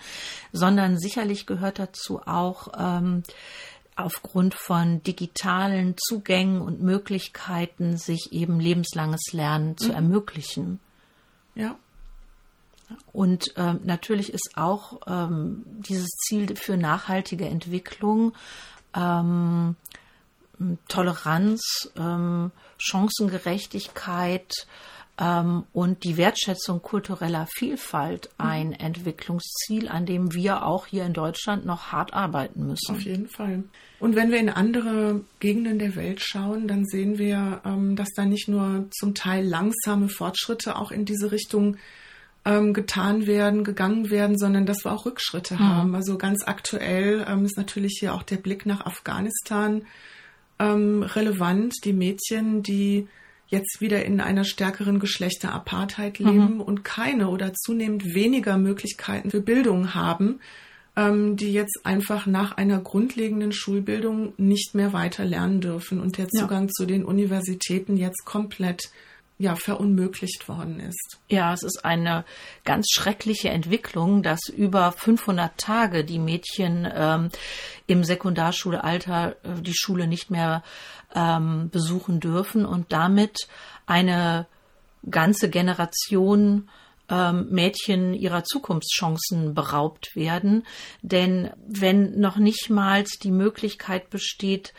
sondern 0.53 0.99
sicherlich 0.99 1.47
gehört 1.47 1.79
dazu 1.79 2.21
auch 2.27 2.69
ähm, 2.79 3.23
aufgrund 3.97 4.55
von 4.55 5.03
digitalen 5.03 5.95
Zugängen 5.99 6.61
und 6.63 6.81
Möglichkeiten, 6.81 7.97
sich 7.97 8.33
eben 8.33 8.59
lebenslanges 8.59 9.33
Lernen 9.33 9.77
zu 9.77 9.89
mhm. 9.89 9.95
ermöglichen. 9.95 10.81
Ja, 11.55 11.77
und 13.13 13.53
ähm, 13.57 13.81
natürlich 13.85 14.33
ist 14.33 14.53
auch 14.57 15.01
ähm, 15.07 15.65
dieses 15.67 16.09
Ziel 16.09 16.57
für 16.57 16.77
nachhaltige 16.77 17.47
Entwicklung, 17.47 18.33
ähm, 18.95 19.77
Toleranz, 20.89 21.91
ähm, 21.97 22.51
Chancengerechtigkeit 22.77 24.53
ähm, 25.19 25.65
und 25.73 26.05
die 26.05 26.17
Wertschätzung 26.17 26.83
kultureller 26.83 27.47
Vielfalt 27.55 28.31
mhm. 28.39 28.47
ein 28.47 28.73
Entwicklungsziel, 28.73 29.89
an 29.89 30.07
dem 30.07 30.35
wir 30.35 30.65
auch 30.65 30.87
hier 30.87 31.05
in 31.05 31.13
Deutschland 31.13 31.67
noch 31.67 31.93
hart 31.93 32.15
arbeiten 32.15 32.67
müssen. 32.67 32.97
Auf 32.97 33.03
jeden 33.03 33.29
Fall. 33.29 33.65
Und 33.99 34.17
wenn 34.17 34.31
wir 34.31 34.39
in 34.39 34.49
andere 34.49 35.21
Gegenden 35.41 35.79
der 35.79 35.95
Welt 35.95 36.21
schauen, 36.23 36.69
dann 36.69 36.87
sehen 36.87 37.19
wir, 37.19 37.61
ähm, 37.65 37.97
dass 37.97 38.09
da 38.15 38.25
nicht 38.25 38.49
nur 38.49 38.87
zum 38.91 39.15
Teil 39.15 39.47
langsame 39.47 40.09
Fortschritte 40.09 40.77
auch 40.77 40.91
in 40.91 41.05
diese 41.05 41.33
Richtung 41.33 41.77
ähm, 42.45 42.73
getan 42.73 43.27
werden, 43.27 43.65
gegangen 43.65 44.11
werden, 44.11 44.39
sondern 44.39 44.67
dass 44.67 44.85
wir 44.85 44.93
auch 44.93 45.07
Rückschritte 45.07 45.55
mhm. 45.55 45.61
haben. 45.61 45.95
Also 45.95 46.17
ganz 46.17 46.47
aktuell 46.47 47.25
ähm, 47.29 47.45
ist 47.45 47.57
natürlich 47.57 47.99
hier 48.01 48.15
auch 48.15 48.23
der 48.23 48.37
Blick 48.37 48.67
nach 48.67 48.87
Afghanistan 48.87 49.83
ähm, 50.59 51.03
relevant. 51.03 51.75
Die 51.85 51.93
Mädchen, 51.93 52.63
die 52.63 53.09
jetzt 53.49 53.81
wieder 53.81 54.05
in 54.05 54.21
einer 54.21 54.45
stärkeren 54.45 55.01
Geschlechterapartheit 55.01 56.21
mhm. 56.21 56.27
leben 56.27 56.55
mhm. 56.55 56.61
und 56.61 56.85
keine 56.85 57.29
oder 57.29 57.53
zunehmend 57.53 58.15
weniger 58.15 58.57
Möglichkeiten 58.57 59.31
für 59.31 59.43
Bildung 59.43 59.95
haben, 59.95 60.41
ähm, 60.97 61.37
die 61.37 61.53
jetzt 61.53 61.81
einfach 61.85 62.27
nach 62.27 62.57
einer 62.57 62.81
grundlegenden 62.81 63.53
Schulbildung 63.53 64.33
nicht 64.39 64.75
mehr 64.75 64.93
weiter 64.93 65.25
lernen 65.25 65.61
dürfen 65.61 66.01
und 66.01 66.17
der 66.17 66.29
Zugang 66.29 66.65
ja. 66.65 66.71
zu 66.71 66.87
den 66.87 67.05
Universitäten 67.05 67.97
jetzt 67.97 68.25
komplett 68.25 68.91
ja, 69.41 69.57
verunmöglicht 69.57 70.49
worden 70.49 70.81
ist. 70.81 71.19
Ja, 71.29 71.55
es 71.55 71.63
ist 71.63 71.83
eine 71.83 72.27
ganz 72.65 72.89
schreckliche 72.93 73.49
Entwicklung, 73.49 74.23
dass 74.23 74.51
über 74.55 74.93
500 74.93 75.57
Tage 75.57 76.05
die 76.05 76.19
Mädchen 76.19 76.87
ähm, 76.95 77.31
im 77.87 78.05
Sekundarschulalter 78.05 79.37
äh, 79.43 79.63
die 79.63 79.75
Schule 79.75 80.07
nicht 80.07 80.31
mehr 80.31 80.63
ähm, 81.15 81.71
besuchen 81.71 82.21
dürfen 82.21 82.67
und 82.67 82.93
damit 82.93 83.49
eine 83.87 84.47
ganze 85.11 85.49
Generation 85.49 86.69
ähm, 87.09 87.49
Mädchen 87.51 88.13
ihrer 88.13 88.45
Zukunftschancen 88.45 89.55
beraubt 89.55 90.15
werden. 90.15 90.67
Denn 91.01 91.49
wenn 91.67 92.21
noch 92.21 92.37
nicht 92.37 92.69
mal 92.69 93.05
die 93.23 93.31
Möglichkeit 93.31 94.11
besteht, 94.11 94.75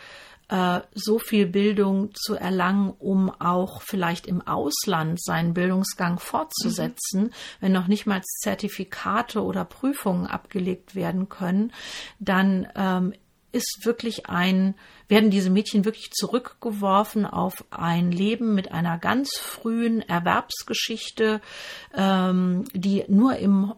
äh, 0.51 0.81
so 0.93 1.17
viel 1.17 1.45
Bildung 1.47 2.13
zu 2.13 2.35
erlangen, 2.35 2.93
um 2.99 3.29
auch 3.29 3.81
vielleicht 3.81 4.27
im 4.27 4.45
Ausland 4.45 5.23
seinen 5.23 5.53
Bildungsgang 5.53 6.19
fortzusetzen, 6.19 7.23
mhm. 7.23 7.31
wenn 7.61 7.71
noch 7.71 7.87
nicht 7.87 8.05
mal 8.05 8.21
Zertifikate 8.21 9.41
oder 9.41 9.63
Prüfungen 9.63 10.27
abgelegt 10.27 10.93
werden 10.93 11.29
können, 11.29 11.71
dann 12.19 12.67
ähm, 12.75 13.13
ist 13.53 13.79
wirklich 13.83 14.27
ein, 14.27 14.75
werden 15.07 15.29
diese 15.29 15.49
Mädchen 15.49 15.85
wirklich 15.85 16.11
zurückgeworfen 16.11 17.25
auf 17.25 17.63
ein 17.69 18.11
Leben 18.11 18.53
mit 18.53 18.71
einer 18.73 18.97
ganz 18.97 19.37
frühen 19.37 20.01
Erwerbsgeschichte, 20.01 21.39
ähm, 21.95 22.65
die 22.73 23.05
nur 23.07 23.37
im 23.37 23.73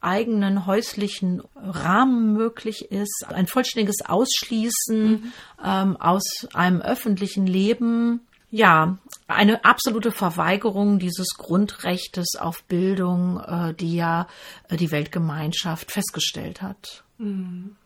eigenen 0.00 0.66
häuslichen 0.66 1.42
Rahmen 1.54 2.32
möglich 2.34 2.90
ist, 2.90 3.24
ein 3.28 3.46
vollständiges 3.46 4.04
Ausschließen 4.04 5.10
mhm. 5.10 5.32
ähm, 5.64 5.96
aus 5.96 6.46
einem 6.52 6.80
öffentlichen 6.80 7.46
Leben. 7.46 8.20
Ja, 8.50 8.98
eine 9.26 9.64
absolute 9.64 10.12
Verweigerung 10.12 10.98
dieses 10.98 11.28
Grundrechtes 11.36 12.36
auf 12.38 12.62
Bildung, 12.64 13.40
äh, 13.40 13.74
die 13.74 13.96
ja 13.96 14.28
äh, 14.68 14.76
die 14.76 14.90
Weltgemeinschaft 14.90 15.90
festgestellt 15.90 16.62
hat. 16.62 17.04
Mhm. 17.18 17.76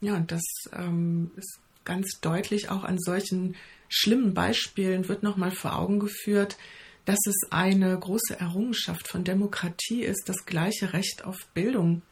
Ja, 0.00 0.16
und 0.16 0.32
das 0.32 0.42
ähm, 0.72 1.30
ist 1.36 1.58
ganz 1.84 2.18
deutlich 2.20 2.70
auch 2.70 2.84
an 2.84 2.98
solchen 2.98 3.56
schlimmen 3.88 4.34
Beispielen 4.34 5.08
wird 5.08 5.22
nochmal 5.22 5.52
vor 5.52 5.78
Augen 5.78 6.00
geführt, 6.00 6.56
dass 7.04 7.18
es 7.26 7.50
eine 7.50 7.98
große 7.98 8.38
Errungenschaft 8.38 9.08
von 9.08 9.24
Demokratie 9.24 10.02
ist, 10.02 10.28
das 10.28 10.46
gleiche 10.46 10.92
Recht 10.92 11.24
auf 11.24 11.46
Bildung 11.52 12.02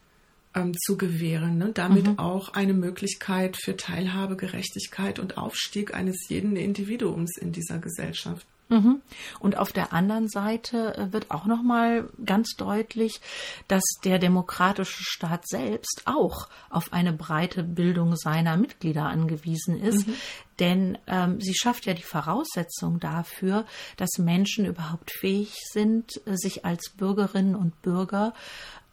ähm, 0.55 0.73
zu 0.85 0.97
gewähren. 0.97 1.57
Ne? 1.57 1.71
Damit 1.73 2.05
mhm. 2.05 2.19
auch 2.19 2.49
eine 2.49 2.73
Möglichkeit 2.73 3.57
für 3.57 3.75
Teilhabe, 3.75 4.35
Gerechtigkeit 4.35 5.19
und 5.19 5.37
Aufstieg 5.37 5.93
eines 5.93 6.27
jeden 6.29 6.55
Individuums 6.55 7.37
in 7.37 7.51
dieser 7.51 7.79
Gesellschaft. 7.79 8.45
Mhm. 8.69 9.01
Und 9.39 9.57
auf 9.57 9.71
der 9.71 9.93
anderen 9.93 10.27
Seite 10.29 10.95
äh, 10.95 11.13
wird 11.13 11.31
auch 11.31 11.45
noch 11.45 11.61
mal 11.61 12.09
ganz 12.25 12.55
deutlich, 12.55 13.21
dass 13.67 13.83
der 14.03 14.19
demokratische 14.19 15.03
Staat 15.03 15.47
selbst 15.47 16.03
auch 16.05 16.47
auf 16.69 16.93
eine 16.93 17.13
breite 17.13 17.63
Bildung 17.63 18.15
seiner 18.15 18.57
Mitglieder 18.57 19.03
angewiesen 19.03 19.79
ist, 19.79 20.07
mhm. 20.07 20.13
denn 20.59 20.97
ähm, 21.07 21.41
sie 21.41 21.53
schafft 21.53 21.85
ja 21.85 21.93
die 21.93 22.03
Voraussetzung 22.03 22.99
dafür, 22.99 23.65
dass 23.97 24.17
Menschen 24.17 24.65
überhaupt 24.65 25.11
fähig 25.11 25.53
sind, 25.71 26.21
äh, 26.25 26.35
sich 26.35 26.65
als 26.65 26.89
Bürgerinnen 26.89 27.55
und 27.55 27.81
Bürger 27.81 28.33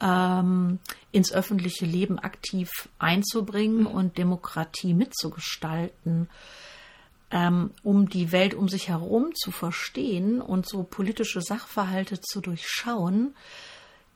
ähm, 0.00 0.79
ins 1.12 1.33
öffentliche 1.33 1.87
Leben 1.87 2.19
aktiv 2.19 2.71
einzubringen 2.99 3.81
mhm. 3.81 3.87
und 3.87 4.19
Demokratie 4.19 4.95
mitzugestalten 4.95 6.29
ähm, 7.31 7.71
um 7.83 8.09
die 8.09 8.33
Welt 8.33 8.55
um 8.55 8.69
sich 8.69 8.89
herum 8.89 9.35
zu 9.35 9.51
verstehen 9.51 10.41
und 10.41 10.69
so 10.69 10.83
politische 10.83 11.41
Sachverhalte 11.41 12.21
zu 12.21 12.41
durchschauen, 12.41 13.35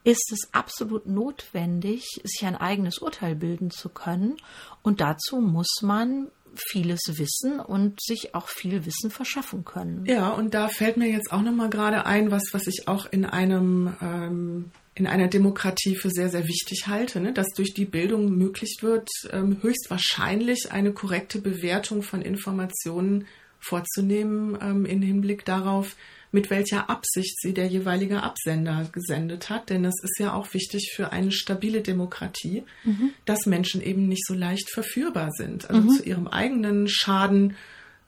ist 0.04 0.32
es 0.32 0.52
absolut 0.52 1.06
notwendig, 1.06 2.04
sich 2.22 2.44
ein 2.44 2.56
eigenes 2.56 2.98
Urteil 2.98 3.34
bilden 3.34 3.70
zu 3.70 3.88
können. 3.88 4.36
Und 4.82 5.00
dazu 5.00 5.40
muss 5.40 5.80
man 5.82 6.28
vieles 6.56 7.00
wissen 7.06 7.58
und 7.58 8.00
sich 8.00 8.34
auch 8.34 8.48
viel 8.48 8.84
Wissen 8.86 9.10
verschaffen 9.10 9.64
können. 9.64 10.04
Ja, 10.06 10.30
und 10.30 10.54
da 10.54 10.68
fällt 10.68 10.96
mir 10.96 11.08
jetzt 11.08 11.32
auch 11.32 11.42
noch 11.42 11.52
mal 11.52 11.70
gerade 11.70 12.06
ein, 12.06 12.30
was 12.30 12.42
was 12.52 12.66
ich 12.66 12.86
auch 12.86 13.06
in 13.06 13.24
einem 13.24 13.96
ähm, 14.00 14.70
in 14.94 15.06
einer 15.06 15.28
Demokratie 15.28 15.96
für 15.96 16.10
sehr, 16.10 16.28
sehr 16.28 16.46
wichtig 16.46 16.86
halte, 16.86 17.20
ne? 17.20 17.32
dass 17.32 17.48
durch 17.48 17.74
die 17.74 17.84
Bildung 17.84 18.36
möglich 18.36 18.78
wird, 18.80 19.08
ähm, 19.32 19.58
höchstwahrscheinlich 19.60 20.70
eine 20.70 20.92
korrekte 20.92 21.40
Bewertung 21.40 22.02
von 22.02 22.22
Informationen 22.22 23.26
vorzunehmen 23.58 24.56
ähm, 24.60 24.84
im 24.84 25.02
Hinblick 25.02 25.44
darauf, 25.44 25.96
mit 26.30 26.50
welcher 26.50 26.90
Absicht 26.90 27.40
sie 27.40 27.54
der 27.54 27.66
jeweilige 27.66 28.22
Absender 28.22 28.88
gesendet 28.92 29.50
hat. 29.50 29.70
Denn 29.70 29.84
das 29.84 29.94
ist 30.02 30.18
ja 30.18 30.34
auch 30.34 30.52
wichtig 30.52 30.92
für 30.94 31.12
eine 31.12 31.32
stabile 31.32 31.80
Demokratie, 31.80 32.64
mhm. 32.84 33.10
dass 33.24 33.46
Menschen 33.46 33.80
eben 33.80 34.08
nicht 34.08 34.26
so 34.26 34.34
leicht 34.34 34.70
verführbar 34.70 35.30
sind, 35.32 35.70
also 35.70 35.82
mhm. 35.82 35.96
zu 35.96 36.02
ihrem 36.04 36.26
eigenen 36.28 36.88
Schaden 36.88 37.56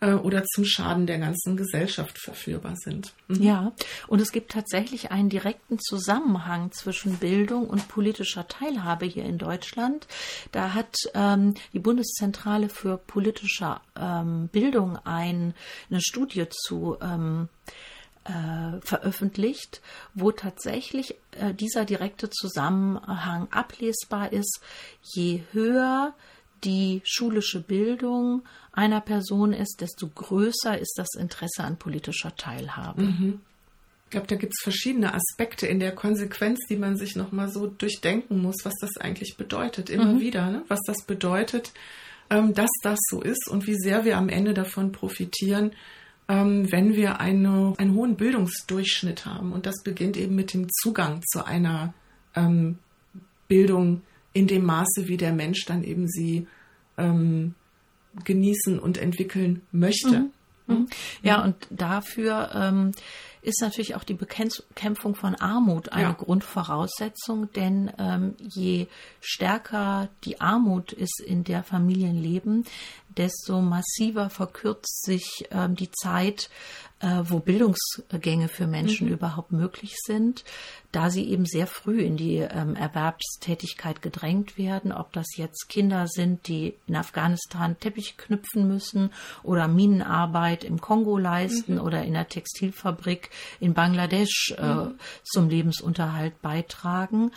äh, 0.00 0.12
oder 0.12 0.44
zum 0.44 0.64
Schaden 0.64 1.06
der 1.06 1.18
ganzen 1.18 1.56
Gesellschaft 1.56 2.18
verführbar 2.18 2.76
sind. 2.76 3.14
Mhm. 3.28 3.42
Ja, 3.42 3.72
und 4.09 4.20
es 4.20 4.32
gibt 4.32 4.52
tatsächlich 4.52 5.11
einen 5.11 5.28
direkten 5.28 5.78
Zusammenhang 5.78 6.72
zwischen 6.72 7.16
Bildung 7.16 7.68
und 7.68 7.88
politischer 7.88 8.46
Teilhabe 8.46 9.06
hier 9.06 9.24
in 9.24 9.38
Deutschland. 9.38 10.06
Da 10.52 10.74
hat 10.74 10.96
ähm, 11.14 11.54
die 11.72 11.78
Bundeszentrale 11.78 12.68
für 12.68 12.98
politische 12.98 13.80
ähm, 13.98 14.48
Bildung 14.48 14.98
ein, 15.04 15.54
eine 15.90 16.00
Studie 16.00 16.46
zu 16.50 16.98
ähm, 17.00 17.48
äh, 18.24 18.80
veröffentlicht, 18.80 19.80
wo 20.14 20.32
tatsächlich 20.32 21.14
äh, 21.32 21.54
dieser 21.54 21.85
direkte 21.85 22.28
Zusammenhang 22.28 23.48
ablesbar 23.50 24.32
ist. 24.32 24.61
Je 25.02 25.42
höher 25.52 26.12
die 26.64 27.02
schulische 27.04 27.60
Bildung 27.60 28.42
einer 28.72 29.00
Person 29.00 29.52
ist, 29.52 29.80
desto 29.80 30.08
größer 30.08 30.78
ist 30.78 30.94
das 30.96 31.14
Interesse 31.18 31.64
an 31.64 31.78
politischer 31.78 32.34
Teilhabe. 32.36 33.02
Mhm. 33.02 33.40
Ich 34.04 34.10
glaube, 34.10 34.26
da 34.28 34.36
gibt 34.36 34.52
es 34.56 34.62
verschiedene 34.62 35.14
Aspekte 35.14 35.66
in 35.66 35.80
der 35.80 35.92
Konsequenz, 35.92 36.60
die 36.68 36.76
man 36.76 36.96
sich 36.96 37.16
nochmal 37.16 37.50
so 37.50 37.66
durchdenken 37.66 38.40
muss, 38.40 38.56
was 38.62 38.74
das 38.80 38.96
eigentlich 38.98 39.36
bedeutet, 39.36 39.90
immer 39.90 40.14
mhm. 40.14 40.20
wieder, 40.20 40.50
ne? 40.50 40.62
was 40.68 40.80
das 40.86 41.02
bedeutet, 41.06 41.72
ähm, 42.30 42.54
dass 42.54 42.70
das 42.82 43.00
so 43.10 43.20
ist 43.20 43.48
und 43.48 43.66
wie 43.66 43.74
sehr 43.74 44.04
wir 44.04 44.16
am 44.16 44.28
Ende 44.28 44.54
davon 44.54 44.92
profitieren, 44.92 45.72
ähm, 46.28 46.70
wenn 46.70 46.94
wir 46.94 47.20
eine, 47.20 47.74
einen 47.78 47.94
hohen 47.94 48.16
Bildungsdurchschnitt 48.16 49.26
haben. 49.26 49.52
Und 49.52 49.66
das 49.66 49.82
beginnt 49.82 50.16
eben 50.16 50.36
mit 50.36 50.54
dem 50.54 50.68
Zugang 50.70 51.22
zu 51.26 51.44
einer 51.44 51.92
ähm, 52.36 52.78
Bildung 53.48 54.02
in 54.37 54.46
dem 54.46 54.66
Maße, 54.66 55.09
wie 55.09 55.16
der 55.16 55.33
Mensch 55.33 55.64
dann 55.64 55.83
eben 55.83 56.07
sie 56.09 56.46
ähm, 56.99 57.55
genießen 58.25 58.79
und 58.79 58.99
entwickeln 58.99 59.62
möchte. 59.72 60.20
Mhm. 60.20 60.31
Mhm. 60.66 60.88
Ja, 61.22 61.42
und 61.42 61.57
dafür 61.70 62.51
ähm, 62.55 62.92
ist 63.40 63.62
natürlich 63.62 63.94
auch 63.94 64.05
die 64.05 64.14
Bekämpfung 64.14 65.14
von 65.14 65.37
Armut 65.37 65.92
eine 65.92 66.09
ja. 66.09 66.12
Grundvoraussetzung, 66.12 67.51
denn 67.53 67.90
ähm, 67.99 68.35
je 68.40 68.88
stärker 69.20 70.09
die 70.25 70.40
Armut 70.40 70.92
ist 70.92 71.22
in 71.25 71.44
der 71.44 71.62
Familienleben, 71.62 72.64
desto 73.16 73.61
massiver 73.61 74.31
verkürzt 74.31 75.05
sich 75.05 75.46
ähm, 75.50 75.74
die 75.74 75.90
Zeit, 75.90 76.50
äh, 77.00 77.22
wo 77.24 77.40
Bildungsgänge 77.40 78.48
für 78.48 78.66
Menschen 78.66 79.09
mhm. 79.09 79.14
überhaupt 79.14 79.52
möglich 79.52 79.96
sind, 80.07 80.44
da 80.92 81.11
sie 81.11 81.29
eben 81.29 81.44
sehr 81.44 81.66
früh 81.66 82.00
in 82.00 82.16
die 82.16 82.37
ähm, 82.37 82.74
Erwerbstätigkeit 82.74 84.00
gedrängt 84.00 84.57
werden, 84.57 84.92
ob 84.92 85.12
das 85.12 85.26
jetzt 85.37 85.68
Kinder 85.68 86.07
sind, 86.07 86.48
die 86.48 86.74
in 86.87 86.96
Afghanistan 86.96 87.79
Teppich 87.79 88.16
knüpfen 88.16 88.66
müssen 88.66 89.11
oder 89.42 89.68
Minenarbeit 89.68 90.64
im 90.64 90.81
Kongo 90.81 91.18
leisten 91.18 91.74
mhm. 91.74 91.81
oder 91.81 92.02
in 92.02 92.14
der 92.14 92.29
Textilfabrik 92.29 93.29
in 93.61 93.74
Bangladesch 93.74 94.55
äh, 94.57 94.74
mhm. 94.74 94.98
zum 95.22 95.50
Lebensunterhalt 95.50 96.40
beitragen. 96.40 97.31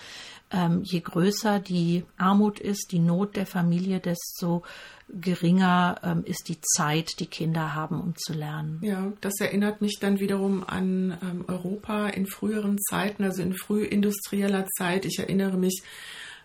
Ähm, 0.52 0.82
je 0.84 1.00
größer 1.02 1.60
die 1.60 2.06
Armut 2.18 2.60
ist, 2.60 2.92
die 2.92 3.00
Not 3.00 3.36
der 3.36 3.46
Familie, 3.46 4.00
desto 4.00 4.64
geringer 5.08 6.00
ähm, 6.04 6.24
ist 6.26 6.50
die 6.50 6.60
Zeit, 6.62 7.20
die 7.20 7.28
Kinder 7.28 7.76
haben, 7.76 8.00
um 8.00 8.16
zu 8.16 8.34
lernen. 8.34 8.80
Ja, 8.82 9.12
das 9.22 9.40
erinnert 9.40 9.82
mich 9.82 9.98
dann 10.00 10.20
wiederum 10.20 10.64
an 10.68 11.18
ähm, 11.22 11.46
Europa 11.48 12.08
in 12.08 12.26
früheren 12.28 12.78
Zeiten, 12.80 13.24
also 13.24 13.42
in 13.42 13.54
frühindustrieller 13.54 14.66
Zeit. 14.78 15.06
Ich 15.06 15.20
erinnere 15.20 15.58
mich 15.58 15.84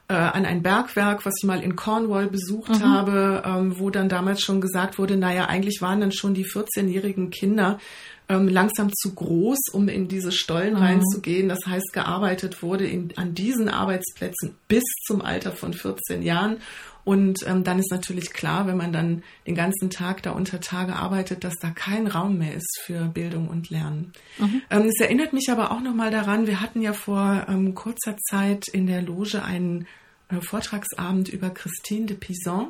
äh, 0.09 0.15
an 0.15 0.45
ein 0.45 0.63
Bergwerk, 0.63 1.25
was 1.25 1.35
ich 1.39 1.47
mal 1.47 1.63
in 1.63 1.77
Cornwall 1.77 2.29
besucht 2.29 2.81
mhm. 2.81 2.85
habe, 2.85 3.43
ähm, 3.45 3.79
wo 3.79 3.91
dann 3.91 4.09
damals 4.09 4.43
schon 4.43 4.61
gesagt 4.61 4.99
wurde, 4.99 5.17
naja, 5.17 5.47
eigentlich 5.47 5.81
waren 5.81 6.01
dann 6.01 6.13
schon 6.13 6.35
die 6.35 6.45
14-jährigen 6.45 7.31
Kinder 7.31 7.79
ähm, 8.29 8.49
langsam 8.49 8.91
zu 8.95 9.15
groß, 9.15 9.59
um 9.73 9.89
in 9.89 10.09
diese 10.09 10.33
Stollen 10.33 10.75
mhm. 10.75 10.81
reinzugehen. 10.81 11.49
Das 11.49 11.67
heißt, 11.67 11.93
gearbeitet 11.93 12.63
wurde 12.63 12.87
in, 12.87 13.13
an 13.17 13.35
diesen 13.35 13.69
Arbeitsplätzen 13.69 14.55
bis 14.69 14.85
zum 15.07 15.23
Alter 15.23 15.53
von 15.53 15.73
14 15.73 16.23
Jahren. 16.23 16.59
Und 17.05 17.47
ähm, 17.47 17.65
dann 17.65 17.79
ist 17.79 17.91
natürlich 17.91 18.33
klar, 18.33 18.67
wenn 18.67 18.79
man 18.79 18.93
dann 18.93 19.23
den 19.47 19.55
ganzen 19.55 19.91
Tag 19.91 20.23
da 20.23 20.31
unter 20.31 20.61
Tage 20.61 20.97
arbeitet, 20.97 21.45
dass 21.45 21.55
da 21.61 21.69
kein 21.71 22.07
Raum 22.07 22.39
mehr 22.39 22.55
ist 22.55 22.81
für 22.83 23.05
Bildung 23.05 23.49
und 23.49 23.69
Lernen. 23.69 24.13
Mhm. 24.39 24.63
Ähm, 24.71 24.87
es 24.89 24.99
erinnert 25.01 25.35
mich 25.35 25.51
aber 25.51 25.71
auch 25.71 25.81
nochmal 25.81 26.11
daran, 26.11 26.47
wir 26.47 26.63
hatten 26.63 26.81
ja 26.81 26.95
vor 26.95 27.45
ähm, 27.49 27.75
kurzer 27.75 28.17
Zeit 28.31 28.69
in 28.69 28.87
der 28.87 29.03
Loge 29.03 29.45
einen 29.45 29.87
äh, 30.31 30.41
Vortragsabend 30.41 31.29
über 31.29 31.51
Christine 31.51 32.07
de 32.07 32.17
Pizan, 32.17 32.69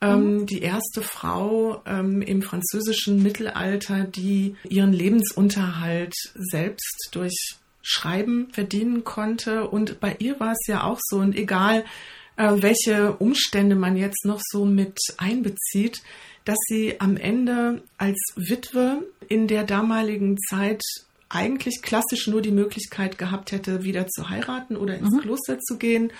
mhm. 0.00 0.46
die 0.46 0.62
erste 0.62 1.02
Frau 1.02 1.82
ähm, 1.86 2.22
im 2.22 2.42
französischen 2.42 3.22
Mittelalter, 3.22 4.04
die 4.04 4.56
ihren 4.68 4.92
Lebensunterhalt 4.92 6.14
selbst 6.34 7.08
durch 7.12 7.56
Schreiben 7.82 8.48
verdienen 8.52 9.04
konnte. 9.04 9.68
Und 9.68 10.00
bei 10.00 10.16
ihr 10.18 10.40
war 10.40 10.52
es 10.52 10.66
ja 10.66 10.84
auch 10.84 10.98
so. 11.02 11.18
Und 11.18 11.36
egal, 11.36 11.84
äh, 12.36 12.52
welche 12.56 13.12
Umstände 13.14 13.76
man 13.76 13.96
jetzt 13.96 14.24
noch 14.24 14.40
so 14.42 14.64
mit 14.64 14.98
einbezieht, 15.18 16.02
dass 16.44 16.58
sie 16.68 17.00
am 17.00 17.16
Ende 17.16 17.82
als 17.96 18.18
Witwe 18.36 19.06
in 19.28 19.46
der 19.48 19.64
damaligen 19.64 20.36
Zeit 20.50 20.82
eigentlich 21.28 21.82
klassisch 21.82 22.26
nur 22.26 22.42
die 22.42 22.50
Möglichkeit 22.50 23.18
gehabt 23.18 23.52
hätte, 23.52 23.82
wieder 23.82 24.06
zu 24.08 24.28
heiraten 24.28 24.76
oder 24.76 24.96
ins 24.96 25.12
mhm. 25.12 25.20
Kloster 25.20 25.58
zu 25.58 25.78
gehen. 25.78 26.12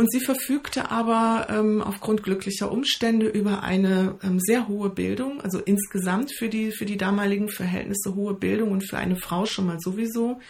Und 0.00 0.10
sie 0.10 0.20
verfügte 0.20 0.90
aber 0.90 1.48
ähm, 1.50 1.82
aufgrund 1.82 2.22
glücklicher 2.22 2.72
Umstände 2.72 3.26
über 3.26 3.62
eine 3.62 4.16
ähm, 4.22 4.40
sehr 4.40 4.66
hohe 4.66 4.88
Bildung, 4.88 5.42
also 5.42 5.58
insgesamt 5.58 6.32
für 6.34 6.48
die, 6.48 6.72
für 6.72 6.86
die 6.86 6.96
damaligen 6.96 7.50
Verhältnisse 7.50 8.14
hohe 8.14 8.32
Bildung 8.32 8.70
und 8.70 8.88
für 8.88 8.96
eine 8.96 9.16
Frau 9.16 9.44
schon 9.44 9.66
mal 9.66 9.78
sowieso. 9.78 10.40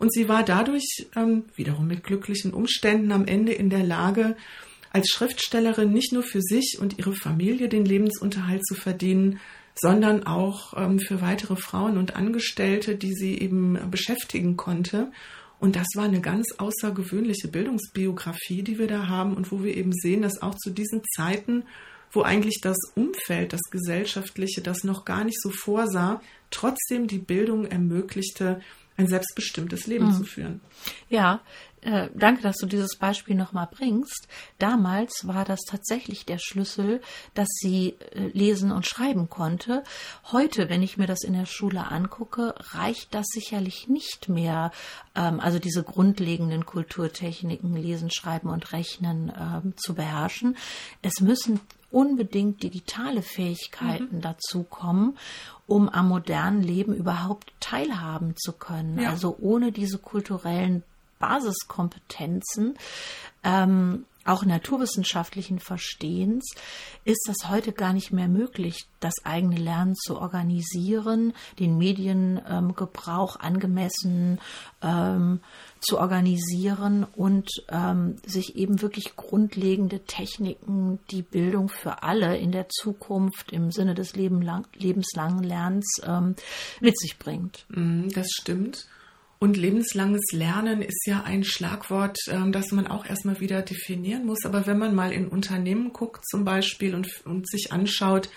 Und 0.00 0.12
sie 0.12 0.28
war 0.28 0.42
dadurch 0.42 1.06
ähm, 1.14 1.44
wiederum 1.54 1.86
mit 1.86 2.02
glücklichen 2.02 2.52
Umständen 2.52 3.12
am 3.12 3.24
Ende 3.24 3.52
in 3.52 3.70
der 3.70 3.84
Lage, 3.84 4.34
als 4.90 5.10
Schriftstellerin 5.10 5.92
nicht 5.92 6.12
nur 6.12 6.24
für 6.24 6.42
sich 6.42 6.78
und 6.80 6.98
ihre 6.98 7.14
Familie 7.14 7.68
den 7.68 7.84
Lebensunterhalt 7.84 8.66
zu 8.66 8.74
verdienen, 8.74 9.38
sondern 9.76 10.26
auch 10.26 10.74
ähm, 10.76 10.98
für 10.98 11.20
weitere 11.20 11.54
Frauen 11.54 11.98
und 11.98 12.16
Angestellte, 12.16 12.96
die 12.96 13.14
sie 13.14 13.38
eben 13.38 13.78
beschäftigen 13.92 14.56
konnte. 14.56 15.12
Und 15.60 15.76
das 15.76 15.86
war 15.94 16.04
eine 16.04 16.20
ganz 16.20 16.46
außergewöhnliche 16.58 17.48
Bildungsbiografie, 17.48 18.62
die 18.62 18.78
wir 18.78 18.86
da 18.86 19.08
haben 19.08 19.34
und 19.36 19.50
wo 19.50 19.62
wir 19.62 19.76
eben 19.76 19.92
sehen, 19.92 20.22
dass 20.22 20.40
auch 20.40 20.54
zu 20.54 20.70
diesen 20.70 21.02
Zeiten, 21.16 21.64
wo 22.12 22.22
eigentlich 22.22 22.60
das 22.62 22.76
Umfeld, 22.94 23.52
das 23.52 23.62
Gesellschaftliche 23.70 24.60
das 24.60 24.84
noch 24.84 25.04
gar 25.04 25.24
nicht 25.24 25.40
so 25.42 25.50
vorsah, 25.50 26.20
trotzdem 26.50 27.06
die 27.06 27.18
Bildung 27.18 27.66
ermöglichte, 27.66 28.60
ein 28.96 29.06
selbstbestimmtes 29.06 29.86
Leben 29.86 30.06
mhm. 30.06 30.12
zu 30.14 30.24
führen. 30.24 30.60
Ja, 31.08 31.40
äh, 31.82 32.08
danke, 32.14 32.42
dass 32.42 32.56
du 32.56 32.66
dieses 32.66 32.96
Beispiel 32.98 33.36
nochmal 33.36 33.68
bringst. 33.70 34.28
Damals 34.58 35.26
war 35.26 35.44
das 35.44 35.60
tatsächlich 35.60 36.26
der 36.26 36.38
Schlüssel, 36.38 37.00
dass 37.34 37.48
sie 37.48 37.96
äh, 38.12 38.28
lesen 38.32 38.72
und 38.72 38.86
schreiben 38.86 39.28
konnte. 39.28 39.84
Heute, 40.32 40.68
wenn 40.68 40.82
ich 40.82 40.96
mir 40.96 41.06
das 41.06 41.22
in 41.22 41.32
der 41.32 41.46
Schule 41.46 41.90
angucke, 41.90 42.54
reicht 42.72 43.14
das 43.14 43.26
sicherlich 43.26 43.88
nicht 43.88 44.28
mehr. 44.28 44.72
Ähm, 45.14 45.40
also 45.40 45.58
diese 45.58 45.82
grundlegenden 45.82 46.66
Kulturtechniken, 46.66 47.76
Lesen, 47.76 48.10
Schreiben 48.10 48.48
und 48.48 48.72
Rechnen 48.72 49.32
ähm, 49.38 49.74
zu 49.76 49.94
beherrschen. 49.94 50.56
Es 51.02 51.20
müssen 51.20 51.60
unbedingt 51.90 52.62
digitale 52.62 53.22
Fähigkeiten 53.22 54.16
mhm. 54.16 54.20
dazukommen, 54.20 55.18
um 55.66 55.88
am 55.88 56.08
modernen 56.08 56.62
Leben 56.62 56.94
überhaupt 56.94 57.52
teilhaben 57.60 58.34
zu 58.36 58.52
können. 58.52 59.00
Ja. 59.00 59.10
Also 59.10 59.36
ohne 59.40 59.72
diese 59.72 59.98
kulturellen 59.98 60.82
Basiskompetenzen, 61.18 62.78
ähm, 63.44 64.04
auch 64.28 64.44
naturwissenschaftlichen 64.44 65.58
Verstehens, 65.58 66.44
ist 67.04 67.24
das 67.26 67.48
heute 67.48 67.72
gar 67.72 67.94
nicht 67.94 68.12
mehr 68.12 68.28
möglich, 68.28 68.86
das 69.00 69.14
eigene 69.24 69.56
Lernen 69.56 69.94
zu 69.96 70.18
organisieren, 70.18 71.32
den 71.58 71.78
Mediengebrauch 71.78 73.36
ähm, 73.36 73.40
angemessen 73.40 74.38
ähm, 74.82 75.40
zu 75.80 75.98
organisieren 75.98 77.04
und 77.04 77.48
ähm, 77.70 78.16
sich 78.26 78.56
eben 78.56 78.82
wirklich 78.82 79.16
grundlegende 79.16 80.00
Techniken, 80.00 80.98
die 81.10 81.22
Bildung 81.22 81.70
für 81.70 82.02
alle 82.02 82.36
in 82.36 82.52
der 82.52 82.68
Zukunft 82.68 83.52
im 83.52 83.70
Sinne 83.72 83.94
des 83.94 84.14
lebenslangen 84.14 85.42
Lernens 85.42 86.02
ähm, 86.04 86.34
mit 86.80 86.98
sich 86.98 87.18
bringt. 87.18 87.64
Mm, 87.70 88.08
das 88.10 88.28
stimmt. 88.30 88.88
Und 89.40 89.56
lebenslanges 89.56 90.32
Lernen 90.32 90.82
ist 90.82 91.06
ja 91.06 91.22
ein 91.22 91.44
Schlagwort, 91.44 92.18
ähm, 92.28 92.50
das 92.50 92.72
man 92.72 92.88
auch 92.88 93.06
erstmal 93.06 93.40
wieder 93.40 93.62
definieren 93.62 94.26
muss. 94.26 94.44
Aber 94.44 94.66
wenn 94.66 94.78
man 94.78 94.94
mal 94.94 95.12
in 95.12 95.28
Unternehmen 95.28 95.92
guckt 95.92 96.26
zum 96.28 96.44
Beispiel 96.44 96.94
und, 96.94 97.08
und 97.24 97.48
sich 97.48 97.72
anschaut, 97.72 98.30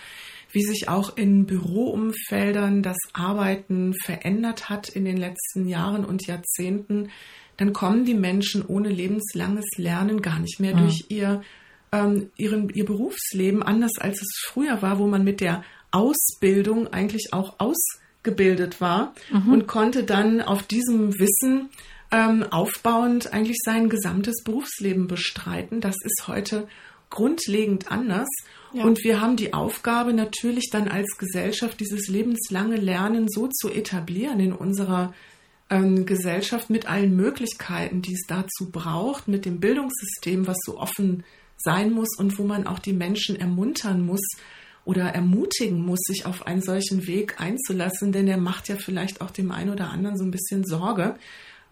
wie 0.52 0.62
sich 0.62 0.88
auch 0.88 1.16
in 1.16 1.46
Büroumfeldern 1.46 2.82
das 2.82 2.98
Arbeiten 3.14 3.94
verändert 4.04 4.68
hat 4.68 4.88
in 4.90 5.04
den 5.04 5.16
letzten 5.16 5.66
Jahren 5.66 6.04
und 6.04 6.26
Jahrzehnten, 6.26 7.08
dann 7.56 7.72
kommen 7.72 8.04
die 8.04 8.14
Menschen 8.14 8.64
ohne 8.64 8.88
lebenslanges 8.88 9.66
Lernen 9.76 10.22
gar 10.22 10.38
nicht 10.38 10.60
mehr 10.60 10.74
mhm. 10.74 10.80
durch 10.80 11.06
ihr, 11.08 11.42
ähm, 11.90 12.30
ihren, 12.36 12.68
ihr 12.70 12.84
Berufsleben, 12.84 13.62
anders 13.62 13.98
als 13.98 14.20
es 14.20 14.28
früher 14.46 14.82
war, 14.82 14.98
wo 14.98 15.06
man 15.06 15.24
mit 15.24 15.40
der 15.40 15.64
Ausbildung 15.90 16.88
eigentlich 16.88 17.32
auch 17.32 17.58
ausgebildet 18.22 18.80
war 18.80 19.14
mhm. 19.30 19.52
und 19.52 19.66
konnte 19.66 20.04
dann 20.04 20.40
auf 20.40 20.62
diesem 20.62 21.18
Wissen 21.18 21.70
ähm, 22.10 22.44
aufbauend 22.50 23.32
eigentlich 23.32 23.58
sein 23.64 23.88
gesamtes 23.88 24.42
Berufsleben 24.44 25.08
bestreiten. 25.08 25.80
Das 25.80 25.96
ist 26.04 26.28
heute 26.28 26.68
grundlegend 27.10 27.90
anders. 27.90 28.28
Ja. 28.72 28.84
Und 28.84 29.04
wir 29.04 29.20
haben 29.20 29.36
die 29.36 29.52
Aufgabe 29.52 30.12
natürlich 30.12 30.70
dann 30.70 30.88
als 30.88 31.18
Gesellschaft 31.18 31.80
dieses 31.80 32.08
lebenslange 32.08 32.76
Lernen 32.76 33.28
so 33.28 33.48
zu 33.48 33.70
etablieren 33.70 34.40
in 34.40 34.52
unserer 34.52 35.12
ähm, 35.68 36.06
Gesellschaft 36.06 36.70
mit 36.70 36.86
allen 36.86 37.14
Möglichkeiten, 37.14 38.02
die 38.02 38.14
es 38.14 38.26
dazu 38.26 38.70
braucht, 38.70 39.28
mit 39.28 39.44
dem 39.44 39.60
Bildungssystem, 39.60 40.46
was 40.46 40.56
so 40.64 40.78
offen 40.78 41.24
sein 41.58 41.92
muss 41.92 42.16
und 42.18 42.38
wo 42.38 42.44
man 42.44 42.66
auch 42.66 42.78
die 42.78 42.92
Menschen 42.92 43.36
ermuntern 43.38 44.04
muss 44.04 44.26
oder 44.84 45.04
ermutigen 45.04 45.80
muss, 45.84 46.00
sich 46.00 46.26
auf 46.26 46.46
einen 46.46 46.62
solchen 46.62 47.06
Weg 47.06 47.40
einzulassen, 47.40 48.12
denn 48.12 48.26
er 48.26 48.38
macht 48.38 48.68
ja 48.68 48.76
vielleicht 48.76 49.20
auch 49.20 49.30
dem 49.30 49.52
einen 49.52 49.70
oder 49.70 49.90
anderen 49.90 50.16
so 50.18 50.24
ein 50.24 50.30
bisschen 50.30 50.64
Sorge 50.64 51.16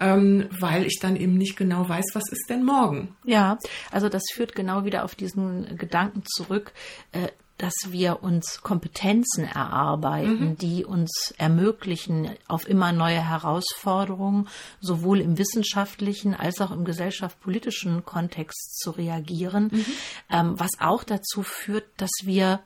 ähm, 0.01 0.49
weil 0.59 0.87
ich 0.87 0.99
dann 1.01 1.15
eben 1.15 1.37
nicht 1.37 1.57
genau 1.57 1.89
weiß, 1.89 2.07
was 2.15 2.25
ist 2.31 2.49
denn 2.49 2.65
morgen. 2.65 3.15
Ja, 3.25 3.59
also 3.91 4.09
das 4.09 4.23
führt 4.33 4.55
genau 4.55 4.85
wieder 4.85 5.05
auf 5.05 5.15
diesen 5.15 5.77
Gedanken 5.77 6.23
zurück. 6.27 6.73
Äh, 7.13 7.29
dass 7.59 7.75
wir 7.91 8.23
uns 8.23 8.63
Kompetenzen 8.63 9.45
erarbeiten, 9.45 10.51
mhm. 10.51 10.57
die 10.57 10.87
uns 10.87 11.35
ermöglichen, 11.37 12.31
auf 12.49 12.67
immer 12.67 12.91
neue 12.91 13.21
Herausforderungen 13.21 14.49
sowohl 14.81 15.21
im 15.21 15.37
wissenschaftlichen 15.37 16.35
als 16.35 16.63
auch 16.63 16.71
im 16.71 16.87
gesellschaftspolitischen 16.87 18.07
Kontext 18.07 18.79
zu 18.81 18.93
reagieren, 18.93 19.69
mhm. 19.73 19.85
ähm, 20.31 20.55
was 20.59 20.71
auch 20.81 21.05
dazu 21.05 21.43
führt, 21.43 21.85
dass 21.99 22.11
wir 22.25 22.61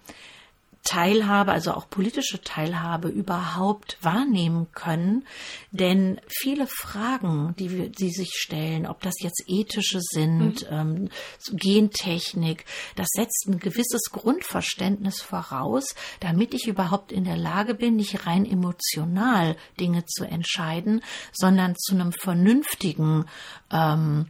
Teilhabe, 0.84 1.52
also 1.52 1.72
auch 1.72 1.88
politische 1.88 2.42
Teilhabe 2.42 3.08
überhaupt 3.08 3.96
wahrnehmen 4.02 4.66
können. 4.72 5.26
Denn 5.70 6.20
viele 6.28 6.66
Fragen, 6.66 7.54
die 7.58 7.70
wir, 7.70 7.88
die 7.88 8.10
sich 8.10 8.32
stellen, 8.34 8.86
ob 8.86 9.00
das 9.00 9.14
jetzt 9.20 9.44
ethische 9.46 10.00
sind, 10.00 10.70
mhm. 10.70 10.76
ähm, 10.76 11.08
Gentechnik, 11.52 12.66
das 12.96 13.08
setzt 13.12 13.46
ein 13.48 13.58
gewisses 13.58 14.10
Grundverständnis 14.12 15.22
voraus, 15.22 15.94
damit 16.20 16.52
ich 16.52 16.68
überhaupt 16.68 17.12
in 17.12 17.24
der 17.24 17.38
Lage 17.38 17.74
bin, 17.74 17.96
nicht 17.96 18.26
rein 18.26 18.44
emotional 18.44 19.56
Dinge 19.80 20.04
zu 20.04 20.24
entscheiden, 20.24 21.02
sondern 21.32 21.76
zu 21.76 21.94
einem 21.94 22.12
vernünftigen 22.12 23.24
ähm, 23.72 24.26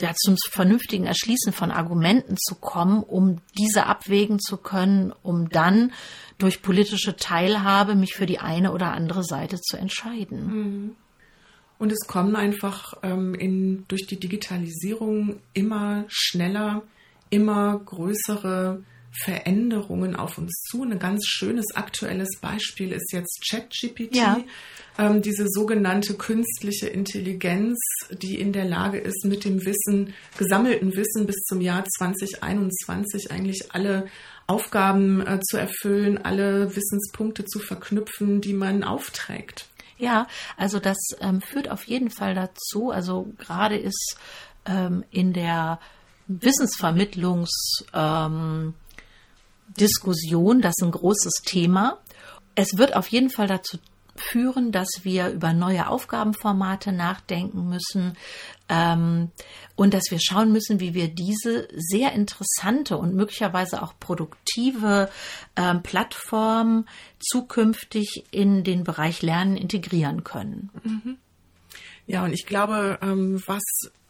ja, 0.00 0.12
zum 0.14 0.36
vernünftigen 0.50 1.06
Erschließen 1.06 1.52
von 1.52 1.70
Argumenten 1.70 2.36
zu 2.36 2.54
kommen, 2.56 3.02
um 3.02 3.40
diese 3.58 3.86
abwägen 3.86 4.38
zu 4.38 4.56
können, 4.56 5.12
um 5.22 5.48
dann 5.48 5.92
durch 6.38 6.62
politische 6.62 7.16
Teilhabe 7.16 7.94
mich 7.94 8.14
für 8.14 8.26
die 8.26 8.40
eine 8.40 8.72
oder 8.72 8.92
andere 8.92 9.22
Seite 9.22 9.60
zu 9.60 9.76
entscheiden. 9.76 10.46
Mhm. 10.46 10.96
Und 11.78 11.92
es 11.92 12.06
kommen 12.06 12.36
einfach 12.36 12.94
ähm, 13.02 13.34
in, 13.34 13.84
durch 13.88 14.06
die 14.06 14.18
Digitalisierung 14.18 15.40
immer 15.52 16.04
schneller, 16.08 16.82
immer 17.30 17.78
größere 17.78 18.82
Veränderungen 19.22 20.16
auf 20.16 20.38
uns 20.38 20.52
zu. 20.68 20.82
Ein 20.82 20.98
ganz 20.98 21.24
schönes 21.26 21.74
aktuelles 21.74 22.30
Beispiel 22.40 22.92
ist 22.92 23.12
jetzt 23.12 23.44
ChatGPT, 23.48 24.16
ja. 24.16 24.40
ähm, 24.98 25.22
diese 25.22 25.46
sogenannte 25.48 26.14
künstliche 26.14 26.88
Intelligenz, 26.88 27.78
die 28.10 28.40
in 28.40 28.52
der 28.52 28.64
Lage 28.64 28.98
ist, 28.98 29.24
mit 29.24 29.44
dem 29.44 29.64
Wissen, 29.64 30.14
gesammelten 30.36 30.96
Wissen 30.96 31.26
bis 31.26 31.36
zum 31.44 31.60
Jahr 31.60 31.84
2021 31.84 33.30
eigentlich 33.30 33.72
alle 33.72 34.06
Aufgaben 34.46 35.26
äh, 35.26 35.40
zu 35.40 35.56
erfüllen, 35.56 36.18
alle 36.18 36.74
Wissenspunkte 36.74 37.44
zu 37.44 37.60
verknüpfen, 37.60 38.40
die 38.40 38.52
man 38.52 38.82
aufträgt. 38.82 39.68
Ja, 39.96 40.26
also 40.56 40.80
das 40.80 40.98
ähm, 41.20 41.40
führt 41.40 41.70
auf 41.70 41.84
jeden 41.84 42.10
Fall 42.10 42.34
dazu. 42.34 42.90
Also 42.90 43.32
gerade 43.38 43.76
ist 43.76 44.18
ähm, 44.66 45.04
in 45.10 45.32
der 45.32 45.78
Wissensvermittlungs 46.26 47.84
ähm, 47.92 48.74
Diskussion, 49.78 50.60
das 50.60 50.74
ist 50.76 50.84
ein 50.84 50.92
großes 50.92 51.42
Thema. 51.44 51.98
Es 52.54 52.76
wird 52.76 52.94
auf 52.96 53.08
jeden 53.08 53.30
Fall 53.30 53.48
dazu 53.48 53.78
führen, 54.16 54.72
dass 54.72 54.88
wir 55.02 55.30
über 55.30 55.52
neue 55.52 55.88
Aufgabenformate 55.88 56.92
nachdenken 56.92 57.68
müssen 57.68 58.16
ähm, 58.68 59.30
und 59.74 59.92
dass 59.92 60.04
wir 60.10 60.18
schauen 60.20 60.52
müssen, 60.52 60.80
wie 60.80 60.94
wir 60.94 61.08
diese 61.08 61.68
sehr 61.74 62.12
interessante 62.12 62.96
und 62.96 63.14
möglicherweise 63.14 63.82
auch 63.82 63.98
produktive 63.98 65.10
ähm, 65.56 65.82
Plattform 65.82 66.86
zukünftig 67.18 68.24
in 68.30 68.62
den 68.62 68.84
Bereich 68.84 69.22
Lernen 69.22 69.56
integrieren 69.56 70.22
können. 70.22 70.70
Mhm. 70.84 71.16
Ja, 72.06 72.24
und 72.24 72.32
ich 72.32 72.46
glaube, 72.46 72.98
ähm, 73.02 73.42
was 73.46 73.62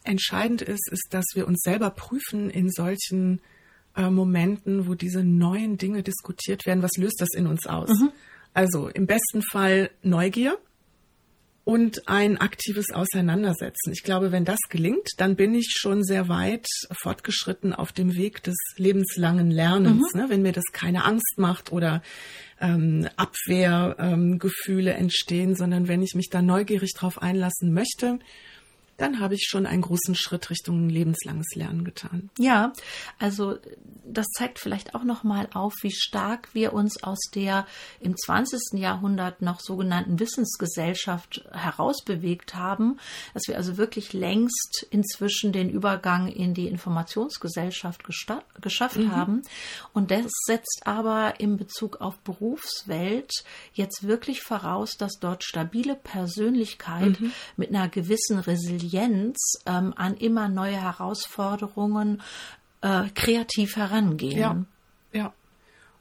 entscheidend 0.03 0.61
ist, 0.61 0.87
ist, 0.91 1.07
dass 1.11 1.25
wir 1.33 1.47
uns 1.47 1.61
selber 1.61 1.89
prüfen 1.89 2.49
in 2.49 2.69
solchen 2.69 3.41
äh, 3.95 4.09
Momenten, 4.09 4.87
wo 4.87 4.93
diese 4.93 5.23
neuen 5.23 5.77
Dinge 5.77 6.03
diskutiert 6.03 6.65
werden. 6.65 6.83
Was 6.83 6.97
löst 6.97 7.19
das 7.19 7.29
in 7.33 7.47
uns 7.47 7.67
aus? 7.67 7.89
Mhm. 7.89 8.11
Also 8.53 8.87
im 8.87 9.05
besten 9.05 9.41
Fall 9.41 9.89
Neugier 10.01 10.57
und 11.65 12.07
ein 12.07 12.37
aktives 12.37 12.91
Auseinandersetzen. 12.93 13.91
Ich 13.91 14.03
glaube, 14.03 14.31
wenn 14.31 14.45
das 14.45 14.59
gelingt, 14.69 15.09
dann 15.17 15.35
bin 15.35 15.55
ich 15.55 15.73
schon 15.75 16.03
sehr 16.03 16.29
weit 16.29 16.67
fortgeschritten 17.01 17.73
auf 17.73 17.91
dem 17.91 18.15
Weg 18.15 18.43
des 18.43 18.55
lebenslangen 18.77 19.49
Lernens. 19.49 20.13
Mhm. 20.13 20.21
Ne? 20.21 20.29
Wenn 20.29 20.41
mir 20.43 20.53
das 20.53 20.65
keine 20.71 21.03
Angst 21.03 21.37
macht 21.37 21.71
oder 21.71 22.03
ähm, 22.61 23.09
Abwehrgefühle 23.17 24.91
ähm, 24.91 24.97
entstehen, 24.97 25.55
sondern 25.55 25.87
wenn 25.87 26.03
ich 26.03 26.13
mich 26.13 26.29
da 26.29 26.41
neugierig 26.41 26.93
drauf 26.93 27.21
einlassen 27.21 27.73
möchte, 27.73 28.19
dann 28.97 29.19
habe 29.19 29.35
ich 29.35 29.47
schon 29.49 29.65
einen 29.65 29.81
großen 29.81 30.15
Schritt 30.15 30.49
Richtung 30.49 30.87
lebenslanges 30.87 31.53
Lernen 31.55 31.83
getan. 31.83 32.29
Ja, 32.37 32.71
also 33.19 33.57
das 34.05 34.27
zeigt 34.37 34.59
vielleicht 34.59 34.95
auch 34.95 35.03
noch 35.03 35.23
mal 35.23 35.49
auf, 35.53 35.73
wie 35.81 35.91
stark 35.91 36.53
wir 36.53 36.73
uns 36.73 37.03
aus 37.03 37.19
der 37.33 37.65
im 37.99 38.15
20. 38.15 38.79
Jahrhundert 38.79 39.41
noch 39.41 39.59
sogenannten 39.59 40.19
Wissensgesellschaft 40.19 41.43
herausbewegt 41.51 42.55
haben, 42.55 42.99
dass 43.33 43.43
wir 43.47 43.57
also 43.57 43.77
wirklich 43.77 44.13
längst 44.13 44.87
inzwischen 44.91 45.51
den 45.51 45.69
Übergang 45.69 46.27
in 46.27 46.53
die 46.53 46.67
Informationsgesellschaft 46.67 48.03
geschafft 48.61 48.97
mhm. 48.97 49.11
haben 49.11 49.41
und 49.93 50.11
das 50.11 50.31
setzt 50.45 50.83
aber 50.85 51.39
in 51.39 51.57
Bezug 51.57 51.99
auf 51.99 52.17
Berufswelt 52.19 53.31
jetzt 53.73 54.07
wirklich 54.07 54.41
voraus, 54.41 54.91
dass 54.97 55.19
dort 55.19 55.43
stabile 55.43 55.95
Persönlichkeit 55.95 57.19
mhm. 57.19 57.33
mit 57.57 57.69
einer 57.69 57.89
gewissen 57.89 58.39
Resilienz 58.39 58.84
Resilienz 58.85 59.53
ähm, 59.65 59.93
an 59.95 60.15
immer 60.15 60.49
neue 60.49 60.81
Herausforderungen 60.81 62.21
äh, 62.81 63.03
kreativ 63.13 63.75
herangehen. 63.75 64.37
Ja, 64.39 64.65
ja. 65.13 65.33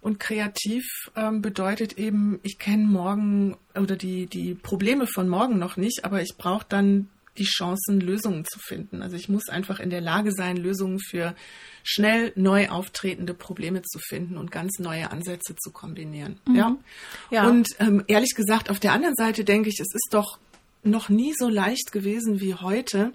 Und 0.00 0.20
kreativ 0.20 0.84
ähm, 1.16 1.40
bedeutet 1.40 1.94
eben, 1.94 2.38
ich 2.42 2.58
kenne 2.58 2.84
morgen 2.84 3.56
oder 3.74 3.96
die, 3.96 4.26
die 4.26 4.54
Probleme 4.54 5.06
von 5.06 5.28
morgen 5.28 5.58
noch 5.58 5.78
nicht, 5.78 6.04
aber 6.04 6.20
ich 6.20 6.34
brauche 6.36 6.66
dann 6.68 7.08
die 7.38 7.44
Chancen, 7.44 8.00
Lösungen 8.00 8.44
zu 8.44 8.60
finden. 8.60 9.02
Also 9.02 9.16
ich 9.16 9.28
muss 9.28 9.48
einfach 9.48 9.80
in 9.80 9.90
der 9.90 10.02
Lage 10.02 10.30
sein, 10.30 10.56
Lösungen 10.56 11.00
für 11.00 11.34
schnell 11.82 12.32
neu 12.36 12.68
auftretende 12.68 13.34
Probleme 13.34 13.82
zu 13.82 13.98
finden 13.98 14.36
und 14.36 14.52
ganz 14.52 14.78
neue 14.78 15.10
Ansätze 15.10 15.56
zu 15.56 15.72
kombinieren. 15.72 16.38
Mhm. 16.46 16.54
Ja? 16.54 16.76
ja. 17.30 17.48
Und 17.48 17.68
ähm, 17.80 18.04
ehrlich 18.06 18.34
gesagt, 18.36 18.70
auf 18.70 18.78
der 18.78 18.92
anderen 18.92 19.16
Seite 19.16 19.42
denke 19.42 19.70
ich, 19.70 19.80
es 19.80 19.92
ist 19.92 20.08
doch 20.12 20.38
noch 20.84 21.08
nie 21.08 21.32
so 21.36 21.48
leicht 21.48 21.92
gewesen 21.92 22.40
wie 22.40 22.54
heute, 22.54 23.12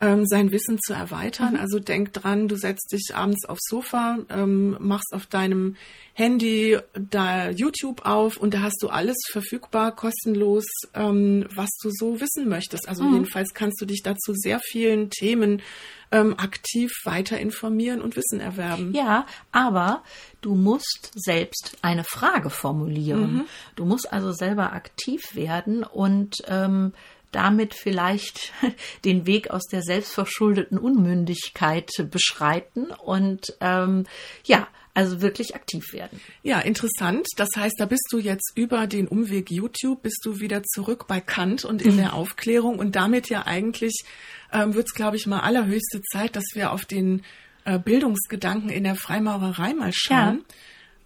ähm, 0.00 0.26
sein 0.26 0.52
Wissen 0.52 0.78
zu 0.80 0.92
erweitern. 0.92 1.54
Mhm. 1.54 1.60
Also 1.60 1.78
denk 1.80 2.12
dran, 2.12 2.48
du 2.48 2.56
setzt 2.56 2.92
dich 2.92 3.14
abends 3.14 3.44
aufs 3.46 3.66
Sofa, 3.68 4.18
ähm, 4.30 4.76
machst 4.80 5.12
auf 5.12 5.26
deinem 5.26 5.76
Handy 6.12 6.78
da 6.92 7.50
YouTube 7.50 8.04
auf 8.04 8.36
und 8.36 8.54
da 8.54 8.60
hast 8.62 8.82
du 8.82 8.88
alles 8.88 9.16
verfügbar, 9.30 9.94
kostenlos, 9.94 10.66
ähm, 10.94 11.46
was 11.54 11.70
du 11.82 11.90
so 11.90 12.20
wissen 12.20 12.48
möchtest. 12.48 12.88
Also 12.88 13.04
mhm. 13.04 13.14
jedenfalls 13.14 13.54
kannst 13.54 13.80
du 13.80 13.86
dich 13.86 14.02
dazu 14.02 14.34
sehr 14.34 14.60
vielen 14.60 15.10
Themen 15.10 15.62
ähm, 16.10 16.34
aktiv 16.38 16.90
weiter 17.04 17.38
informieren 17.38 18.00
und 18.00 18.16
Wissen 18.16 18.40
erwerben. 18.40 18.94
Ja, 18.94 19.26
aber 19.52 20.02
du 20.40 20.54
musst 20.54 21.10
selbst 21.14 21.76
eine 21.82 22.04
Frage 22.04 22.50
formulieren. 22.50 23.34
Mhm. 23.34 23.44
Du 23.76 23.84
musst 23.84 24.12
also 24.12 24.32
selber 24.32 24.72
aktiv 24.72 25.34
werden 25.34 25.82
und 25.82 26.36
ähm, 26.46 26.92
damit 27.32 27.74
vielleicht 27.74 28.52
den 29.04 29.26
Weg 29.26 29.50
aus 29.50 29.64
der 29.66 29.82
selbstverschuldeten 29.82 30.78
Unmündigkeit 30.78 31.90
beschreiten 32.10 32.86
und 32.86 33.56
ähm, 33.60 34.04
ja, 34.44 34.68
also 34.94 35.20
wirklich 35.20 35.54
aktiv 35.54 35.92
werden. 35.92 36.20
Ja, 36.42 36.58
interessant. 36.58 37.28
Das 37.36 37.50
heißt, 37.54 37.76
da 37.78 37.86
bist 37.86 38.08
du 38.10 38.18
jetzt 38.18 38.52
über 38.56 38.88
den 38.88 39.06
Umweg 39.06 39.48
YouTube, 39.48 40.02
bist 40.02 40.22
du 40.24 40.40
wieder 40.40 40.64
zurück 40.64 41.06
bei 41.06 41.20
Kant 41.20 41.64
und 41.64 41.82
in 41.82 41.92
mhm. 41.92 41.98
der 41.98 42.14
Aufklärung 42.14 42.80
und 42.80 42.96
damit 42.96 43.28
ja 43.28 43.46
eigentlich 43.46 44.04
ähm, 44.52 44.74
wird 44.74 44.88
es, 44.88 44.94
glaube 44.94 45.16
ich, 45.16 45.26
mal 45.28 45.40
allerhöchste 45.40 46.00
Zeit, 46.02 46.34
dass 46.34 46.44
wir 46.54 46.72
auf 46.72 46.84
den 46.84 47.22
äh, 47.64 47.78
Bildungsgedanken 47.78 48.70
in 48.70 48.82
der 48.82 48.96
Freimaurerei 48.96 49.72
mal 49.74 49.92
schauen. 49.92 50.44
Ja. 50.48 50.54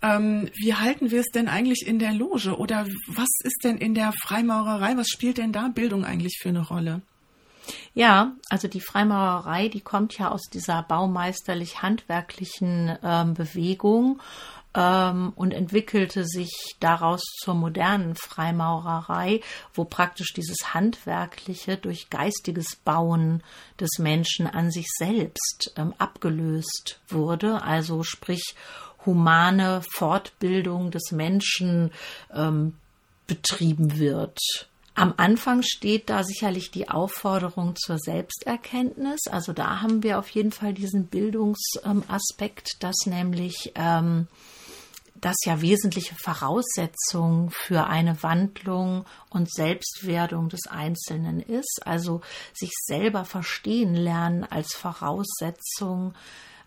Ähm, 0.02 0.50
wie 0.54 0.74
halten 0.74 1.10
wir 1.10 1.20
es 1.20 1.28
denn 1.28 1.48
eigentlich 1.48 1.86
in 1.86 1.98
der 1.98 2.12
Loge? 2.12 2.56
Oder 2.56 2.86
was 3.06 3.28
ist 3.44 3.64
denn 3.64 3.78
in 3.78 3.94
der 3.94 4.12
Freimaurerei? 4.12 4.96
Was 4.96 5.08
spielt 5.08 5.38
denn 5.38 5.52
da 5.52 5.68
Bildung 5.68 6.04
eigentlich 6.04 6.38
für 6.40 6.48
eine 6.48 6.66
Rolle? 6.66 7.02
Ja, 7.94 8.32
also 8.48 8.66
die 8.68 8.80
Freimaurerei, 8.80 9.68
die 9.68 9.80
kommt 9.80 10.16
ja 10.18 10.30
aus 10.30 10.42
dieser 10.52 10.82
baumeisterlich-handwerklichen 10.82 12.98
ähm, 13.02 13.34
Bewegung 13.34 14.20
ähm, 14.74 15.32
und 15.36 15.52
entwickelte 15.52 16.24
sich 16.24 16.50
daraus 16.80 17.22
zur 17.40 17.54
modernen 17.54 18.14
Freimaurerei, 18.14 19.40
wo 19.74 19.84
praktisch 19.84 20.32
dieses 20.32 20.74
Handwerkliche 20.74 21.76
durch 21.76 22.10
geistiges 22.10 22.76
Bauen 22.76 23.42
des 23.78 23.98
Menschen 23.98 24.46
an 24.46 24.70
sich 24.70 24.86
selbst 24.98 25.72
ähm, 25.76 25.94
abgelöst 25.98 27.00
wurde. 27.08 27.62
Also 27.62 28.02
sprich 28.02 28.54
humane 29.04 29.82
Fortbildung 29.94 30.90
des 30.90 31.12
Menschen 31.12 31.90
ähm, 32.32 32.74
betrieben 33.26 33.98
wird. 33.98 34.38
Am 34.94 35.14
Anfang 35.16 35.62
steht 35.62 36.10
da 36.10 36.22
sicherlich 36.22 36.70
die 36.70 36.90
Aufforderung 36.90 37.76
zur 37.76 37.98
Selbsterkenntnis. 37.98 39.20
Also 39.30 39.54
da 39.54 39.80
haben 39.80 40.02
wir 40.02 40.18
auf 40.18 40.28
jeden 40.28 40.52
Fall 40.52 40.74
diesen 40.74 41.06
Bildungsaspekt, 41.06 42.76
dass 42.80 43.06
nämlich 43.06 43.72
ähm, 43.74 44.28
das 45.22 45.36
ja 45.44 45.62
wesentliche 45.62 46.14
Voraussetzung 46.16 47.50
für 47.50 47.86
eine 47.86 48.22
Wandlung 48.22 49.06
und 49.30 49.50
Selbstwerdung 49.50 50.48
des 50.48 50.66
Einzelnen 50.68 51.40
ist. 51.40 51.80
Also 51.84 52.20
sich 52.52 52.72
selber 52.86 53.24
verstehen 53.24 53.94
lernen 53.94 54.44
als 54.44 54.74
Voraussetzung 54.74 56.14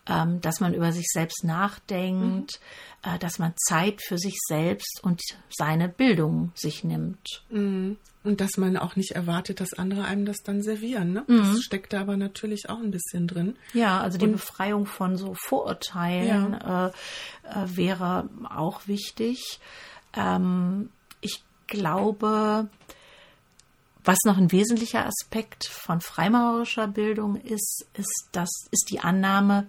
ähm, 0.08 0.42
dass 0.42 0.60
man 0.60 0.74
über 0.74 0.92
sich 0.92 1.08
selbst 1.12 1.44
nachdenkt, 1.44 2.60
mhm. 3.04 3.10
äh, 3.10 3.20
dass 3.20 3.40
man 3.40 3.54
Zeit 3.58 4.02
für 4.02 4.18
sich 4.18 4.38
selbst 4.48 5.00
und 5.04 5.22
seine 5.50 5.90
Bildung 5.90 6.52
sich 6.56 6.84
nimmt. 6.84 7.44
Mhm. 7.50 7.98
Und 8.24 8.42
dass 8.42 8.58
man 8.58 8.76
auch 8.76 8.96
nicht 8.96 9.12
erwartet, 9.12 9.60
dass 9.62 9.74
andere 9.74 10.06
einem 10.06 10.26
das 10.26 10.38
dann 10.44 10.64
servieren. 10.64 11.14
Ne? 11.14 11.24
Mhm. 11.28 11.38
Das 11.38 11.62
steckt 11.62 11.94
da 11.94 12.02
aber 12.02 12.18
natürlich 12.18 12.70
auch 12.70 12.80
ein 12.80 12.90
bisschen 12.90 13.28
drin. 13.28 13.56
Ja, 13.74 14.02
also 14.02 14.18
die 14.18 14.26
und, 14.26 14.32
Befreiung 14.34 14.88
von 14.88 15.16
so 15.16 15.36
Vorurteilen 15.36 16.54
ja. 16.54 16.88
äh, 16.88 16.92
äh, 17.44 17.78
wäre 17.78 18.30
auch 18.50 18.88
wichtig. 18.88 19.60
Ähm, 20.16 20.90
ich 21.22 21.44
glaube, 21.68 22.68
was 24.06 24.20
noch 24.26 24.38
ein 24.38 24.52
wesentlicher 24.52 25.06
Aspekt 25.06 25.68
von 25.68 26.00
freimaurerischer 26.00 26.88
Bildung 26.88 27.36
ist, 27.42 27.88
ist, 27.98 28.30
das, 28.32 28.50
ist 28.72 28.88
die 28.90 29.00
Annahme, 29.00 29.68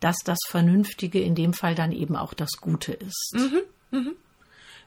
dass 0.00 0.16
das 0.24 0.38
Vernünftige 0.48 1.20
in 1.20 1.34
dem 1.34 1.52
Fall 1.52 1.74
dann 1.74 1.92
eben 1.92 2.16
auch 2.16 2.34
das 2.34 2.52
Gute 2.60 2.92
ist. 2.92 3.34
Mhm, 3.34 3.62
mhm. 3.90 4.12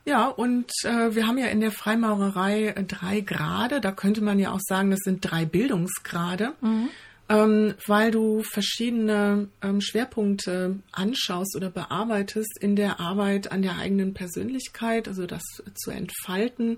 Ja, 0.06 0.28
und 0.28 0.72
äh, 0.84 1.16
wir 1.16 1.26
haben 1.28 1.40
ja 1.40 1.48
in 1.48 1.62
der 1.62 1.72
Freimaurerei 1.72 2.76
drei 2.88 3.22
Grade. 3.22 3.82
Da 3.82 3.92
könnte 3.92 4.22
man 4.22 4.40
ja 4.40 4.52
auch 4.52 4.60
sagen, 4.62 4.92
das 4.92 5.00
sind 5.04 5.22
drei 5.22 5.46
Bildungsgrade, 5.46 6.54
mhm. 6.62 6.90
ähm, 7.28 7.74
weil 7.88 8.12
du 8.12 8.44
verschiedene 8.44 9.50
ähm, 9.64 9.82
Schwerpunkte 9.82 10.80
anschaust 10.92 11.56
oder 11.56 11.72
bearbeitest 11.72 12.60
in 12.62 12.76
der 12.76 13.00
Arbeit 13.00 13.52
an 13.52 13.64
der 13.64 13.78
eigenen 13.78 14.14
Persönlichkeit, 14.14 15.08
also 15.08 15.26
das 15.26 15.44
zu 15.74 15.90
entfalten. 15.90 16.78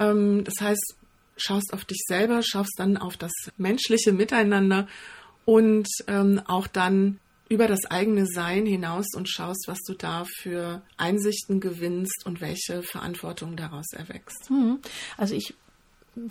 Ähm, 0.00 0.42
das 0.42 0.54
heißt, 0.60 0.97
schaust 1.38 1.72
auf 1.72 1.84
dich 1.84 2.02
selber, 2.06 2.42
schaust 2.42 2.74
dann 2.76 2.96
auf 2.96 3.16
das 3.16 3.32
menschliche 3.56 4.12
Miteinander 4.12 4.86
und 5.44 5.88
ähm, 6.06 6.42
auch 6.46 6.66
dann 6.66 7.20
über 7.48 7.66
das 7.66 7.86
eigene 7.86 8.26
Sein 8.26 8.66
hinaus 8.66 9.06
und 9.14 9.28
schaust, 9.28 9.64
was 9.66 9.78
du 9.86 9.94
da 9.94 10.26
für 10.40 10.82
Einsichten 10.98 11.60
gewinnst 11.60 12.26
und 12.26 12.40
welche 12.40 12.82
Verantwortung 12.82 13.56
daraus 13.56 13.86
erwächst. 13.94 14.48
Hm. 14.48 14.80
Also 15.16 15.34
ich 15.34 15.54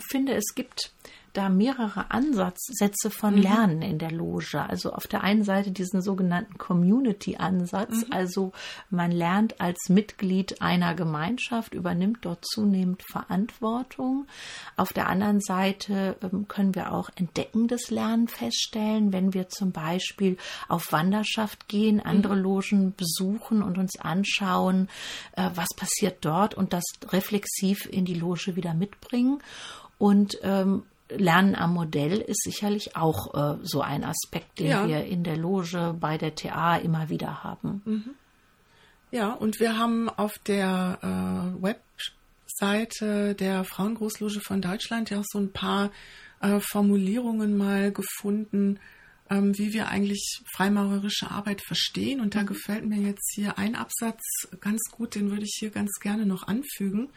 finde, 0.08 0.34
es 0.34 0.54
gibt 0.54 0.92
da 1.32 1.48
mehrere 1.48 2.10
Ansatzsätze 2.10 3.10
von 3.10 3.36
mhm. 3.36 3.42
Lernen 3.42 3.82
in 3.82 3.98
der 3.98 4.10
Loge. 4.10 4.60
Also 4.60 4.92
auf 4.92 5.06
der 5.06 5.22
einen 5.22 5.44
Seite 5.44 5.70
diesen 5.70 6.02
sogenannten 6.02 6.58
Community-Ansatz, 6.58 8.06
mhm. 8.06 8.12
also 8.12 8.52
man 8.90 9.12
lernt 9.12 9.60
als 9.60 9.88
Mitglied 9.88 10.60
einer 10.62 10.94
Gemeinschaft, 10.94 11.74
übernimmt 11.74 12.18
dort 12.22 12.44
zunehmend 12.44 13.02
Verantwortung. 13.02 14.26
Auf 14.76 14.92
der 14.92 15.08
anderen 15.08 15.40
Seite 15.40 16.16
ähm, 16.22 16.48
können 16.48 16.74
wir 16.74 16.92
auch 16.92 17.10
entdeckendes 17.16 17.90
Lernen 17.90 18.28
feststellen, 18.28 19.12
wenn 19.12 19.34
wir 19.34 19.48
zum 19.48 19.72
Beispiel 19.72 20.36
auf 20.68 20.92
Wanderschaft 20.92 21.68
gehen, 21.68 22.00
andere 22.00 22.36
mhm. 22.36 22.42
Logen 22.42 22.94
besuchen 22.96 23.62
und 23.62 23.78
uns 23.78 23.98
anschauen, 23.98 24.88
äh, 25.32 25.50
was 25.54 25.68
passiert 25.76 26.18
dort 26.24 26.54
und 26.54 26.72
das 26.72 26.84
reflexiv 27.08 27.86
in 27.86 28.04
die 28.04 28.14
Loge 28.14 28.56
wieder 28.56 28.74
mitbringen. 28.74 29.42
Und 29.98 30.38
ähm, 30.42 30.84
Lernen 31.10 31.54
am 31.54 31.74
Modell 31.74 32.18
ist 32.18 32.42
sicherlich 32.42 32.96
auch 32.96 33.34
äh, 33.34 33.58
so 33.62 33.80
ein 33.80 34.04
Aspekt, 34.04 34.58
den 34.58 34.66
ja. 34.66 34.86
wir 34.86 35.04
in 35.04 35.24
der 35.24 35.36
Loge 35.36 35.96
bei 35.98 36.18
der 36.18 36.34
TA 36.34 36.76
immer 36.76 37.08
wieder 37.08 37.42
haben. 37.42 37.82
Mhm. 37.84 38.14
Ja, 39.10 39.32
und 39.32 39.58
wir 39.58 39.78
haben 39.78 40.10
auf 40.10 40.38
der 40.38 40.98
äh, 41.02 41.62
Webseite 41.62 43.34
der 43.34 43.64
Frauengroßloge 43.64 44.40
von 44.40 44.60
Deutschland 44.60 45.08
ja 45.08 45.20
auch 45.20 45.24
so 45.26 45.38
ein 45.38 45.52
paar 45.52 45.90
äh, 46.40 46.60
Formulierungen 46.60 47.56
mal 47.56 47.90
gefunden, 47.90 48.78
ähm, 49.30 49.56
wie 49.56 49.72
wir 49.72 49.88
eigentlich 49.88 50.42
freimaurerische 50.52 51.30
Arbeit 51.30 51.62
verstehen. 51.62 52.20
Und 52.20 52.34
da 52.34 52.42
mhm. 52.42 52.46
gefällt 52.46 52.84
mir 52.84 53.00
jetzt 53.00 53.32
hier 53.34 53.58
ein 53.58 53.76
Absatz 53.76 54.22
ganz 54.60 54.82
gut, 54.90 55.14
den 55.14 55.30
würde 55.30 55.44
ich 55.44 55.56
hier 55.58 55.70
ganz 55.70 55.98
gerne 56.00 56.26
noch 56.26 56.46
anfügen. 56.46 57.08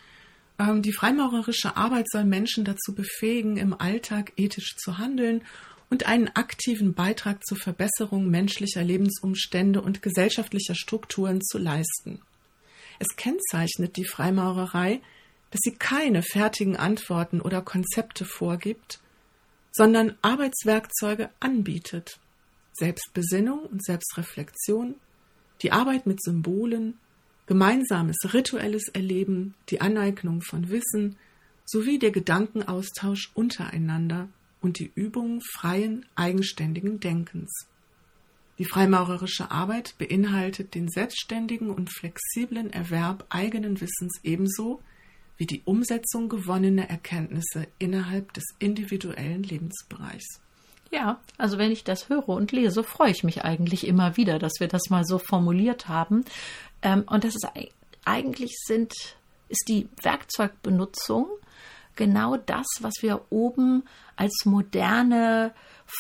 Ähm, 0.61 0.81
die 0.81 0.93
freimaurerische 0.93 1.75
Arbeit 1.75 2.09
soll 2.09 2.25
Menschen 2.25 2.63
dazu 2.65 2.93
befähigen, 2.93 3.57
im 3.57 3.73
Alltag 3.73 4.33
ethisch 4.37 4.75
zu 4.77 4.97
handeln 4.97 5.43
und 5.89 6.05
einen 6.05 6.29
aktiven 6.29 6.93
Beitrag 6.93 7.43
zur 7.45 7.57
Verbesserung 7.57 8.29
menschlicher 8.29 8.83
Lebensumstände 8.83 9.81
und 9.81 10.01
gesellschaftlicher 10.01 10.75
Strukturen 10.75 11.41
zu 11.41 11.57
leisten. 11.57 12.21
Es 12.99 13.15
kennzeichnet 13.15 13.97
die 13.97 14.05
Freimaurerei, 14.05 15.01
dass 15.49 15.59
sie 15.63 15.73
keine 15.73 16.21
fertigen 16.21 16.77
Antworten 16.77 17.41
oder 17.41 17.61
Konzepte 17.61 18.23
vorgibt, 18.23 18.99
sondern 19.71 20.15
Arbeitswerkzeuge 20.21 21.29
anbietet. 21.39 22.19
Selbstbesinnung 22.73 23.65
und 23.65 23.83
Selbstreflexion, 23.83 24.95
die 25.61 25.71
Arbeit 25.71 26.05
mit 26.05 26.21
Symbolen, 26.21 26.97
gemeinsames 27.45 28.17
rituelles 28.33 28.87
Erleben, 28.89 29.55
die 29.69 29.81
Aneignung 29.81 30.41
von 30.41 30.69
Wissen 30.69 31.17
sowie 31.65 31.99
der 31.99 32.11
Gedankenaustausch 32.11 33.31
untereinander 33.33 34.29
und 34.61 34.79
die 34.79 34.91
Übung 34.95 35.41
freien, 35.41 36.05
eigenständigen 36.15 36.99
Denkens. 36.99 37.67
Die 38.57 38.65
freimaurerische 38.65 39.49
Arbeit 39.49 39.95
beinhaltet 39.97 40.75
den 40.75 40.87
selbstständigen 40.87 41.71
und 41.71 41.91
flexiblen 41.91 42.71
Erwerb 42.71 43.25
eigenen 43.29 43.81
Wissens 43.81 44.19
ebenso 44.23 44.81
wie 45.37 45.47
die 45.47 45.63
Umsetzung 45.65 46.29
gewonnener 46.29 46.87
Erkenntnisse 46.89 47.67
innerhalb 47.79 48.33
des 48.33 48.43
individuellen 48.59 49.41
Lebensbereichs. 49.41 50.39
Ja, 50.91 51.19
also 51.37 51.57
wenn 51.57 51.71
ich 51.71 51.85
das 51.85 52.09
höre 52.09 52.27
und 52.29 52.51
lese, 52.51 52.83
freue 52.83 53.11
ich 53.11 53.23
mich 53.23 53.43
eigentlich 53.45 53.87
immer 53.87 54.17
wieder, 54.17 54.39
dass 54.39 54.59
wir 54.59 54.67
das 54.67 54.89
mal 54.89 55.05
so 55.05 55.19
formuliert 55.19 55.87
haben. 55.87 56.25
Ähm, 56.81 57.03
und 57.07 57.23
das 57.23 57.35
ist 57.35 57.47
eigentlich 58.03 58.51
sind, 58.65 58.93
ist 59.47 59.65
die 59.69 59.87
Werkzeugbenutzung 60.03 61.27
genau 61.95 62.35
das, 62.35 62.65
was 62.81 62.95
wir 63.01 63.21
oben 63.29 63.83
als 64.17 64.43
moderne 64.45 65.53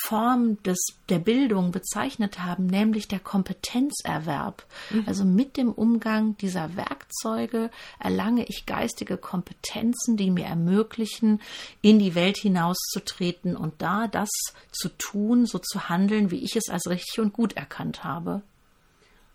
Form 0.03 0.61
des, 0.63 0.79
der 1.09 1.19
Bildung 1.19 1.71
bezeichnet 1.71 2.39
haben, 2.39 2.65
nämlich 2.65 3.07
der 3.07 3.19
Kompetenzerwerb. 3.19 4.65
Mhm. 4.89 5.03
Also 5.05 5.25
mit 5.25 5.57
dem 5.57 5.71
Umgang 5.71 6.37
dieser 6.37 6.75
Werkzeuge 6.75 7.69
erlange 7.99 8.45
ich 8.47 8.65
geistige 8.65 9.17
Kompetenzen, 9.17 10.15
die 10.15 10.31
mir 10.31 10.45
ermöglichen, 10.45 11.41
in 11.81 11.99
die 11.99 12.15
Welt 12.15 12.37
hinauszutreten 12.37 13.57
und 13.57 13.81
da 13.81 14.07
das 14.07 14.29
zu 14.71 14.89
tun, 14.97 15.45
so 15.45 15.59
zu 15.59 15.89
handeln, 15.89 16.31
wie 16.31 16.43
ich 16.43 16.55
es 16.55 16.69
als 16.69 16.87
richtig 16.87 17.19
und 17.19 17.33
gut 17.33 17.53
erkannt 17.53 18.03
habe. 18.03 18.41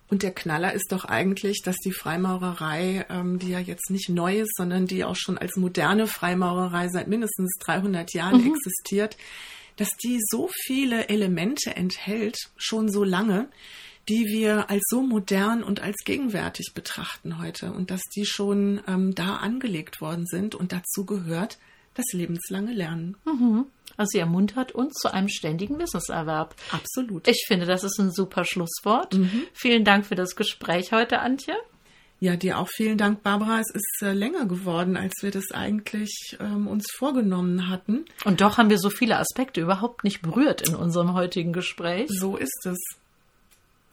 Und 0.08 0.22
der 0.22 0.32
Knaller 0.32 0.72
ist 0.72 0.92
doch 0.92 1.04
eigentlich, 1.04 1.62
dass 1.64 1.76
die 1.76 1.92
Freimaurerei, 1.92 3.04
ähm, 3.10 3.38
die 3.40 3.50
ja 3.50 3.58
jetzt 3.58 3.90
nicht 3.90 4.08
neu 4.08 4.38
ist, 4.38 4.54
sondern 4.56 4.86
die 4.86 5.04
auch 5.04 5.16
schon 5.16 5.36
als 5.36 5.56
moderne 5.56 6.06
Freimaurerei 6.06 6.88
seit 6.88 7.08
mindestens 7.08 7.52
300 7.64 8.14
Jahren 8.14 8.44
mhm. 8.44 8.54
existiert, 8.54 9.16
dass 9.76 9.88
die 10.02 10.18
so 10.30 10.48
viele 10.64 11.08
Elemente 11.08 11.76
enthält, 11.76 12.36
schon 12.56 12.90
so 12.90 13.04
lange, 13.04 13.48
die 14.08 14.26
wir 14.26 14.70
als 14.70 14.82
so 14.88 15.02
modern 15.02 15.62
und 15.62 15.80
als 15.80 15.96
gegenwärtig 16.04 16.72
betrachten 16.74 17.38
heute 17.38 17.72
und 17.72 17.90
dass 17.90 18.02
die 18.14 18.24
schon 18.24 18.80
ähm, 18.86 19.14
da 19.14 19.36
angelegt 19.36 20.00
worden 20.00 20.26
sind 20.26 20.54
und 20.54 20.72
dazu 20.72 21.04
gehört 21.04 21.58
das 21.94 22.06
lebenslange 22.12 22.72
Lernen. 22.72 23.16
Mhm. 23.24 23.66
Also 23.96 24.10
sie 24.12 24.18
ermuntert 24.18 24.72
uns 24.72 24.94
zu 24.94 25.12
einem 25.12 25.28
ständigen 25.28 25.78
Wissenserwerb. 25.78 26.54
Absolut. 26.70 27.26
Ich 27.26 27.44
finde, 27.46 27.66
das 27.66 27.82
ist 27.82 27.98
ein 27.98 28.12
super 28.12 28.44
Schlusswort. 28.44 29.14
Mhm. 29.14 29.44
Vielen 29.54 29.84
Dank 29.84 30.04
für 30.06 30.14
das 30.14 30.36
Gespräch 30.36 30.92
heute, 30.92 31.20
Antje. 31.20 31.54
Ja, 32.18 32.37
dir 32.37 32.59
auch 32.59 32.68
vielen 32.68 32.96
Dank, 32.96 33.22
Barbara. 33.22 33.61
Es 33.61 33.70
ist 33.74 34.02
äh, 34.02 34.12
länger 34.12 34.46
geworden, 34.46 34.96
als 34.96 35.12
wir 35.20 35.31
das 35.31 35.50
eigentlich 35.52 36.37
ähm, 36.40 36.66
uns 36.66 36.87
vorgenommen 36.96 37.68
hatten. 37.68 38.07
Und 38.24 38.40
doch 38.40 38.57
haben 38.57 38.70
wir 38.70 38.79
so 38.79 38.88
viele 38.88 39.18
Aspekte 39.18 39.61
überhaupt 39.61 40.02
nicht 40.02 40.22
berührt 40.22 40.66
in 40.66 40.74
unserem 40.74 41.12
heutigen 41.12 41.52
Gespräch. 41.52 42.09
So 42.09 42.37
ist 42.37 42.64
es. 42.64 42.79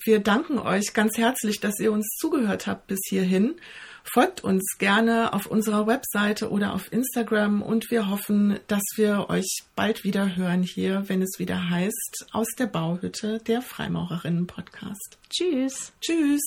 Wir 0.05 0.19
danken 0.19 0.57
euch 0.57 0.93
ganz 0.93 1.17
herzlich, 1.17 1.59
dass 1.59 1.79
ihr 1.79 1.91
uns 1.91 2.07
zugehört 2.19 2.67
habt 2.67 2.87
bis 2.87 2.99
hierhin. 3.07 3.55
Folgt 4.03 4.43
uns 4.43 4.75
gerne 4.77 5.31
auf 5.33 5.45
unserer 5.45 5.87
Webseite 5.87 6.49
oder 6.49 6.73
auf 6.73 6.91
Instagram 6.91 7.61
und 7.61 7.89
wir 7.89 8.09
hoffen, 8.09 8.59
dass 8.67 8.83
wir 8.95 9.29
euch 9.29 9.63
bald 9.75 10.03
wieder 10.03 10.35
hören 10.35 10.61
hier, 10.61 11.07
wenn 11.07 11.21
es 11.21 11.39
wieder 11.39 11.69
heißt, 11.69 12.25
aus 12.33 12.47
der 12.59 12.67
Bauhütte 12.67 13.39
der 13.47 13.61
Freimaurerinnen 13.61 14.45
Podcast. 14.45 15.17
Tschüss. 15.29 15.93
Tschüss. 16.01 16.41